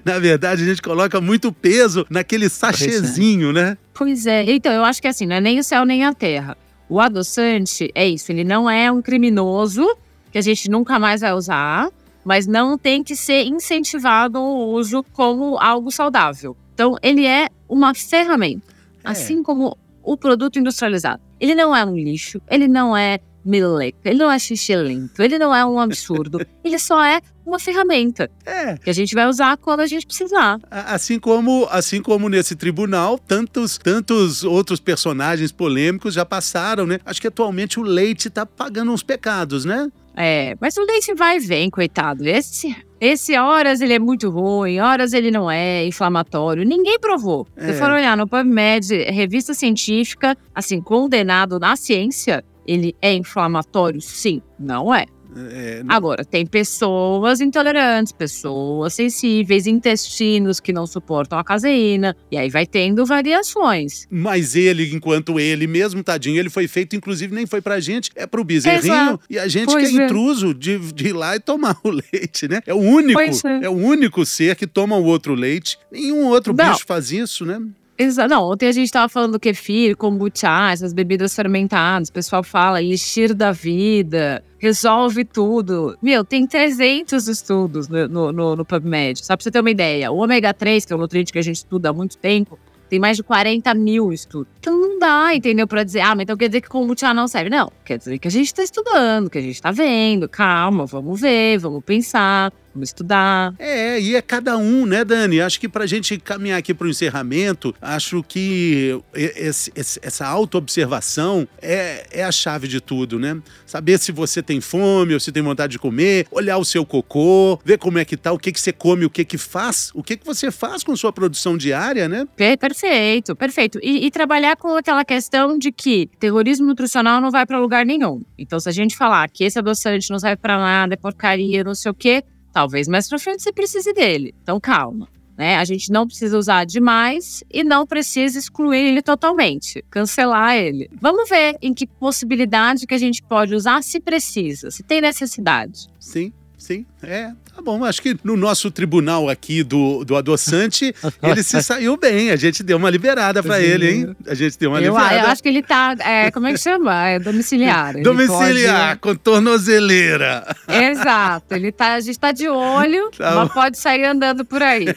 na 0.05 0.17
verdade, 0.17 0.63
a 0.63 0.65
gente 0.65 0.81
coloca 0.81 1.19
muito 1.19 1.51
peso 1.51 2.05
naquele 2.09 2.47
sachezinho, 2.47 3.51
né? 3.51 3.77
Pois 3.93 4.25
é. 4.25 4.43
Então, 4.49 4.71
eu 4.71 4.85
acho 4.85 5.01
que 5.01 5.07
assim, 5.07 5.25
não 5.25 5.35
é 5.35 5.41
nem 5.41 5.59
o 5.59 5.63
céu 5.63 5.85
nem 5.85 6.05
a 6.05 6.13
terra. 6.13 6.57
O 6.87 6.99
adoçante 6.99 7.91
é 7.95 8.07
isso, 8.07 8.31
ele 8.31 8.43
não 8.43 8.69
é 8.69 8.91
um 8.91 9.01
criminoso 9.01 9.85
que 10.31 10.37
a 10.37 10.41
gente 10.41 10.69
nunca 10.69 10.99
mais 10.99 11.21
vai 11.21 11.33
usar, 11.33 11.89
mas 12.23 12.45
não 12.45 12.77
tem 12.77 13.03
que 13.03 13.15
ser 13.15 13.43
incentivado 13.43 14.39
o 14.39 14.73
uso 14.73 15.03
como 15.11 15.57
algo 15.57 15.91
saudável. 15.91 16.55
Então, 16.75 16.97
ele 17.01 17.25
é 17.25 17.47
uma 17.69 17.95
ferramenta. 17.95 18.75
É. 19.03 19.09
Assim 19.09 19.41
como 19.41 19.77
o 20.03 20.15
produto 20.15 20.59
industrializado. 20.59 21.21
Ele 21.39 21.55
não 21.55 21.75
é 21.75 21.83
um 21.83 21.95
lixo, 21.95 22.41
ele 22.49 22.67
não 22.67 22.95
é 22.95 23.19
meleca, 23.43 23.97
ele 24.05 24.19
não 24.19 24.31
é 24.31 24.39
xixi 24.39 24.75
lento, 24.75 25.21
ele 25.21 25.37
não 25.37 25.53
é 25.53 25.63
um 25.63 25.79
absurdo, 25.79 26.39
ele 26.63 26.79
só 26.79 27.03
é 27.03 27.21
uma 27.45 27.59
ferramenta 27.59 28.29
é. 28.43 28.75
que 28.77 28.89
a 28.89 28.93
gente 28.93 29.13
vai 29.13 29.27
usar 29.27 29.55
quando 29.57 29.81
a 29.81 29.87
gente 29.87 30.07
precisar. 30.07 30.59
Assim 30.69 31.19
como, 31.19 31.67
assim 31.69 32.01
como 32.01 32.27
nesse 32.27 32.55
tribunal, 32.55 33.19
tantos, 33.19 33.77
tantos 33.77 34.43
outros 34.43 34.79
personagens 34.79 35.51
polêmicos 35.51 36.15
já 36.15 36.25
passaram, 36.25 36.87
né? 36.87 36.99
Acho 37.05 37.21
que 37.21 37.27
atualmente 37.27 37.79
o 37.79 37.83
leite 37.83 38.31
tá 38.31 38.45
pagando 38.45 38.91
uns 38.91 39.03
pecados, 39.03 39.63
né? 39.63 39.91
É, 40.15 40.55
mas 40.59 40.75
o 40.77 40.83
leite 40.83 41.13
vai 41.13 41.37
e 41.37 41.39
vem, 41.39 41.69
coitado. 41.69 42.27
Esse, 42.27 42.75
esse 42.99 43.37
horas 43.37 43.81
ele 43.81 43.93
é 43.93 43.99
muito 43.99 44.29
ruim, 44.29 44.79
horas 44.79 45.13
ele 45.13 45.29
não 45.31 45.49
é 45.49 45.85
inflamatório. 45.85 46.65
Ninguém 46.65 46.99
provou. 46.99 47.45
É. 47.55 47.67
Se 47.67 47.79
for 47.79 47.89
olhar 47.91 48.15
no 48.15 48.27
PubMed, 48.27 48.93
revista 49.11 49.53
científica, 49.53 50.37
assim, 50.53 50.81
condenado 50.81 51.59
na 51.59 51.75
ciência, 51.75 52.43
ele 52.65 52.95
é 53.01 53.13
inflamatório? 53.13 54.01
Sim, 54.01 54.41
não 54.59 54.93
é. 54.93 55.05
É, 55.35 55.83
não... 55.83 55.93
Agora, 55.93 56.23
tem 56.23 56.45
pessoas 56.45 57.41
intolerantes, 57.41 58.13
pessoas 58.13 58.93
sensíveis, 58.93 59.67
intestinos 59.67 60.59
que 60.59 60.71
não 60.71 60.87
suportam 60.87 61.37
a 61.37 61.43
caseína, 61.43 62.15
e 62.31 62.37
aí 62.37 62.49
vai 62.49 62.65
tendo 62.65 63.05
variações. 63.05 64.07
Mas 64.09 64.55
ele, 64.55 64.93
enquanto 64.93 65.39
ele 65.39 65.67
mesmo, 65.67 66.03
tadinho, 66.03 66.39
ele 66.39 66.49
foi 66.49 66.67
feito, 66.67 66.95
inclusive, 66.95 67.33
nem 67.33 67.45
foi 67.45 67.61
pra 67.61 67.79
gente, 67.79 68.11
é 68.15 68.25
pro 68.25 68.43
bezerrinho, 68.43 68.93
Exato. 68.93 69.19
e 69.29 69.37
a 69.37 69.47
gente 69.47 69.65
pois 69.65 69.89
que 69.89 69.97
é, 69.97 70.01
é 70.01 70.05
intruso 70.05 70.53
de, 70.53 70.79
de 70.93 71.07
ir 71.07 71.13
lá 71.13 71.35
e 71.35 71.39
tomar 71.39 71.77
o 71.83 71.89
leite, 71.89 72.47
né? 72.47 72.61
É 72.65 72.73
o 72.73 72.79
único, 72.79 73.19
é. 73.19 73.29
é. 73.63 73.69
o 73.69 73.73
único 73.73 74.25
ser 74.25 74.55
que 74.55 74.67
toma 74.67 74.95
o 74.95 75.03
outro 75.03 75.33
leite. 75.33 75.77
Nenhum 75.91 76.25
outro 76.27 76.53
não. 76.53 76.71
bicho 76.71 76.85
faz 76.85 77.11
isso, 77.11 77.45
né? 77.45 77.61
Exato. 77.97 78.29
Não, 78.29 78.51
ontem 78.51 78.67
a 78.67 78.71
gente 78.71 78.91
tava 78.91 79.07
falando 79.07 79.33
do 79.33 79.39
kefir, 79.39 79.95
kombucha, 79.95 80.71
essas 80.71 80.91
bebidas 80.91 81.33
fermentadas. 81.33 82.09
O 82.09 82.13
pessoal 82.13 82.43
fala 82.43 82.81
elixir 82.81 83.33
da 83.33 83.51
vida, 83.51 84.43
resolve 84.57 85.23
tudo. 85.23 85.97
Meu, 86.01 86.23
tem 86.25 86.45
300 86.45 87.27
estudos 87.27 87.87
no, 87.87 88.31
no, 88.33 88.55
no, 88.55 88.65
PubMed. 88.65 89.25
Só 89.25 89.35
pra 89.35 89.43
você 89.43 89.49
ter 89.49 89.61
uma 89.61 89.71
ideia. 89.71 90.11
O 90.11 90.17
ômega 90.17 90.53
3, 90.53 90.83
que 90.83 90.91
é 90.91 90.95
um 90.95 90.99
nutriente 90.99 91.31
que 91.31 91.39
a 91.39 91.41
gente 91.41 91.57
estuda 91.57 91.89
há 91.89 91.93
muito 91.93 92.17
tempo, 92.17 92.59
Tem 92.89 92.99
mais 92.99 93.17
de 93.17 93.23
40 93.23 93.73
mil 93.73 94.11
estudos. 94.11 94.51
Então 94.59 94.79
não 94.79 94.99
dá, 94.99 95.33
entendeu? 95.33 95.65
Pra 95.65 95.83
dizer, 95.83 96.01
ah, 96.01 96.13
mas 96.15 96.23
então 96.23 96.35
quer 96.35 96.49
dizer 96.49 96.61
que 96.61 96.69
kombucha 96.69 97.13
não 97.13 97.27
serve. 97.27 97.49
Não, 97.49 97.71
quer 97.85 97.97
dizer 97.97 98.19
que 98.19 98.27
a 98.27 98.31
gente 98.31 98.53
tá 98.53 98.61
estudando, 98.61 99.29
que 99.29 99.37
a 99.37 99.41
gente 99.41 99.61
tá 99.61 99.71
vendo. 99.71 100.27
Calma, 100.27 100.85
vamos 100.85 101.21
ver, 101.21 101.57
vamos 101.59 101.83
pensar. 101.83 102.51
Vamos 102.75 102.89
estudar. 102.89 103.53
É, 103.57 103.99
e 104.01 104.15
é 104.15 104.21
cada 104.21 104.57
um, 104.57 104.85
né, 104.85 105.05
Dani? 105.05 105.39
Acho 105.39 105.59
que 105.59 105.69
pra 105.69 105.85
gente 105.85 106.17
caminhar 106.17 106.59
aqui 106.59 106.73
pro 106.73 106.89
encerramento, 106.89 107.73
acho 107.81 108.21
que 108.21 108.99
esse, 109.13 109.71
esse, 109.73 109.97
essa 110.03 110.27
autoobservação 110.27 111.47
é, 111.61 112.05
é 112.11 112.23
a 112.25 112.31
chave 112.33 112.67
de 112.67 112.81
tudo, 112.81 113.17
né? 113.17 113.41
Saber 113.65 113.97
se 113.97 114.11
você 114.11 114.43
tem 114.43 114.59
fome 114.59 115.13
ou 115.13 115.19
se 115.21 115.31
tem 115.31 115.41
vontade 115.41 115.71
de 115.71 115.79
comer, 115.79 116.27
olhar 116.29 116.57
o 116.57 116.65
seu 116.65 116.85
cocô, 116.85 117.57
ver 117.63 117.77
como 117.77 117.97
é 117.97 118.03
que 118.03 118.17
tá, 118.17 118.33
o 118.33 118.37
que 118.37 118.51
que 118.51 118.59
você 118.59 118.73
come, 118.73 119.05
o 119.05 119.09
que 119.09 119.23
que 119.23 119.37
faz, 119.37 119.89
o 119.93 120.03
que 120.03 120.17
que 120.17 120.25
você 120.25 120.51
faz 120.51 120.83
com 120.83 120.93
sua 120.97 121.13
produção 121.13 121.57
diária, 121.57 122.09
né? 122.09 122.27
Perfeito, 122.35 123.37
perfeito. 123.37 123.79
E, 123.81 124.05
e 124.05 124.11
trabalhar 124.11 124.57
com 124.57 124.75
aquela 124.75 125.05
questão 125.05 125.57
de 125.57 125.71
que 125.71 126.09
terrorismo 126.19 126.67
nutricional 126.67 127.21
não 127.21 127.31
vai 127.31 127.45
para 127.45 127.57
lugar 127.57 127.85
nenhum. 127.85 128.21
Então, 128.37 128.59
se 128.59 128.67
a 128.67 128.73
gente 128.73 128.97
falar 128.97 129.29
que 129.29 129.45
esse 129.45 129.57
adoçante 129.57 130.09
não 130.09 130.19
serve 130.19 130.41
para 130.41 130.57
nada, 130.57 130.93
é 130.93 130.97
porcaria, 130.97 131.63
não 131.63 131.73
sei 131.73 131.91
o 131.91 131.93
quê, 131.93 132.21
Talvez 132.55 132.87
mais 132.87 133.09
pra 133.09 133.19
frente 133.19 133.43
você 133.43 133.51
precise 133.51 133.91
dele. 133.91 134.33
Então 134.41 134.61
calma. 134.61 135.09
Né? 135.37 135.57
A 135.57 135.65
gente 135.65 135.91
não 135.91 136.07
precisa 136.07 136.37
usar 136.37 136.63
demais 136.63 137.43
e 137.51 137.65
não 137.65 137.85
precisa 137.85 138.39
excluir 138.39 138.77
ele 138.77 139.01
totalmente, 139.01 139.83
cancelar 139.89 140.55
ele. 140.55 140.89
Vamos 141.01 141.27
ver 141.27 141.57
em 141.61 141.73
que 141.73 141.85
possibilidade 141.85 142.87
que 142.87 142.93
a 142.93 142.97
gente 142.97 143.21
pode 143.21 143.53
usar 143.53 143.83
se 143.83 143.99
precisa, 143.99 144.71
se 144.71 144.83
tem 144.83 145.01
necessidade. 145.01 145.87
Sim, 145.99 146.31
sim. 146.65 146.85
É, 147.03 147.31
Tá 147.55 147.61
bom, 147.61 147.85
acho 147.85 148.01
que 148.01 148.17
no 148.21 148.35
nosso 148.35 148.69
tribunal 148.69 149.29
aqui 149.29 149.63
do, 149.63 150.03
do 150.03 150.17
adoçante, 150.17 150.93
ele 151.23 151.41
se 151.41 151.63
saiu 151.63 151.95
bem. 151.95 152.29
A 152.29 152.35
gente 152.35 152.61
deu 152.61 152.75
uma 152.75 152.89
liberada 152.89 153.41
para 153.41 153.61
ele, 153.61 153.89
hein? 153.89 154.15
A 154.27 154.33
gente 154.33 154.59
deu 154.59 154.71
uma 154.71 154.81
eu, 154.81 154.91
liberada. 154.91 155.21
Eu 155.21 155.27
acho 155.27 155.41
que 155.41 155.47
ele 155.47 155.63
tá. 155.63 155.95
É, 155.99 156.29
como 156.31 156.47
é 156.47 156.51
que 156.51 156.59
chama? 156.59 157.07
É 157.07 157.17
domiciliar. 157.17 157.95
domiciliar, 158.01 158.97
pode... 158.97 158.99
com 158.99 159.15
tornozeleira. 159.15 160.45
Exato. 160.67 161.55
Ele 161.55 161.71
tá, 161.71 161.93
a 161.93 162.01
gente 162.01 162.19
tá 162.19 162.33
de 162.33 162.49
olho, 162.49 163.09
tá 163.17 163.35
mas 163.35 163.53
pode 163.53 163.77
sair 163.77 164.03
andando 164.03 164.43
por 164.43 164.61
aí. 164.61 164.87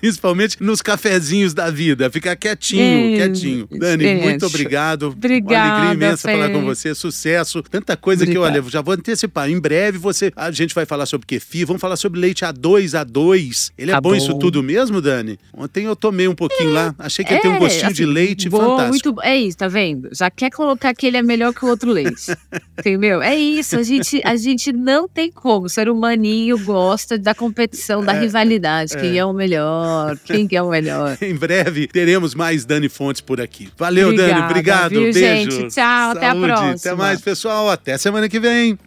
Principalmente 0.00 0.62
nos 0.62 0.80
cafezinhos 0.80 1.52
da 1.52 1.70
vida. 1.70 2.10
Ficar 2.10 2.36
quietinho, 2.36 3.18
quietinho. 3.18 3.68
Dani, 3.70 4.14
muito 4.14 4.46
obrigado. 4.46 5.08
Obrigada. 5.08 5.68
Uma 5.68 5.74
alegria 5.74 6.06
imensa 6.06 6.26
Fê. 6.26 6.34
falar 6.34 6.50
com 6.50 6.64
você. 6.64 6.94
Sucesso. 6.94 7.62
Tanta 7.62 7.98
coisa 7.98 8.22
Obrigada. 8.22 8.50
que, 8.50 8.60
olha, 8.60 8.70
já 8.70 8.80
vou 8.80 8.94
antecipar. 8.94 9.50
Em 9.50 9.60
breve 9.60 9.98
você, 9.98 10.32
a 10.34 10.50
gente 10.62 10.74
vai 10.74 10.86
falar 10.86 11.06
sobre 11.06 11.26
kefir 11.26 11.66
Vamos 11.66 11.80
falar 11.80 11.96
sobre 11.96 12.20
leite 12.20 12.44
A2, 12.44 13.04
A2. 13.04 13.72
Ele 13.78 13.90
é 13.90 13.94
tá 13.94 14.00
bom, 14.00 14.10
bom, 14.10 14.16
isso 14.16 14.38
tudo 14.38 14.62
mesmo, 14.62 15.00
Dani? 15.00 15.38
Ontem 15.52 15.84
eu 15.84 15.94
tomei 15.94 16.26
um 16.26 16.34
pouquinho 16.34 16.70
é, 16.70 16.74
lá. 16.74 16.94
Achei 16.98 17.24
que 17.24 17.32
ia 17.32 17.40
ter 17.40 17.48
um 17.48 17.54
é, 17.54 17.58
gostinho 17.58 17.86
assim, 17.86 17.94
de 17.94 18.06
leite 18.06 18.48
bom, 18.48 18.58
fantástico. 18.58 19.08
Muito, 19.08 19.22
é 19.22 19.36
isso, 19.36 19.58
tá 19.58 19.68
vendo? 19.68 20.08
Já 20.12 20.30
quer 20.30 20.50
colocar 20.50 20.94
que 20.94 21.06
ele 21.06 21.16
é 21.16 21.22
melhor 21.22 21.52
que 21.52 21.64
o 21.64 21.68
outro 21.68 21.90
leite. 21.90 22.36
entendeu? 22.78 23.22
É 23.22 23.36
isso. 23.36 23.76
A 23.76 23.82
gente, 23.82 24.20
a 24.24 24.36
gente 24.36 24.72
não 24.72 25.08
tem 25.08 25.30
como. 25.30 25.66
O 25.66 25.68
ser 25.68 25.88
humaninho 25.88 26.58
gosta 26.58 27.18
da 27.18 27.34
competição, 27.34 28.04
da 28.04 28.14
é, 28.14 28.20
rivalidade. 28.20 28.96
Quem 28.96 29.12
é. 29.12 29.18
é 29.18 29.24
o 29.24 29.32
melhor? 29.32 30.16
Quem 30.24 30.48
é 30.50 30.62
o 30.62 30.70
melhor? 30.70 31.16
em 31.22 31.34
breve 31.34 31.86
teremos 31.86 32.34
mais 32.34 32.64
Dani 32.64 32.88
Fontes 32.88 33.20
por 33.20 33.40
aqui. 33.40 33.68
Valeu, 33.76 34.08
Obrigada, 34.08 34.32
Dani. 34.32 34.50
Obrigado. 34.50 34.90
Viu, 34.90 35.12
Beijo. 35.12 35.50
Gente, 35.50 35.74
tchau. 35.74 36.14
Saúde. 36.14 36.18
Até 36.18 36.26
a 36.26 36.34
próxima. 36.34 36.70
Até 36.72 36.94
mais, 36.94 37.20
pessoal. 37.20 37.70
Até 37.70 37.98
semana 37.98 38.28
que 38.28 38.40
vem. 38.40 38.78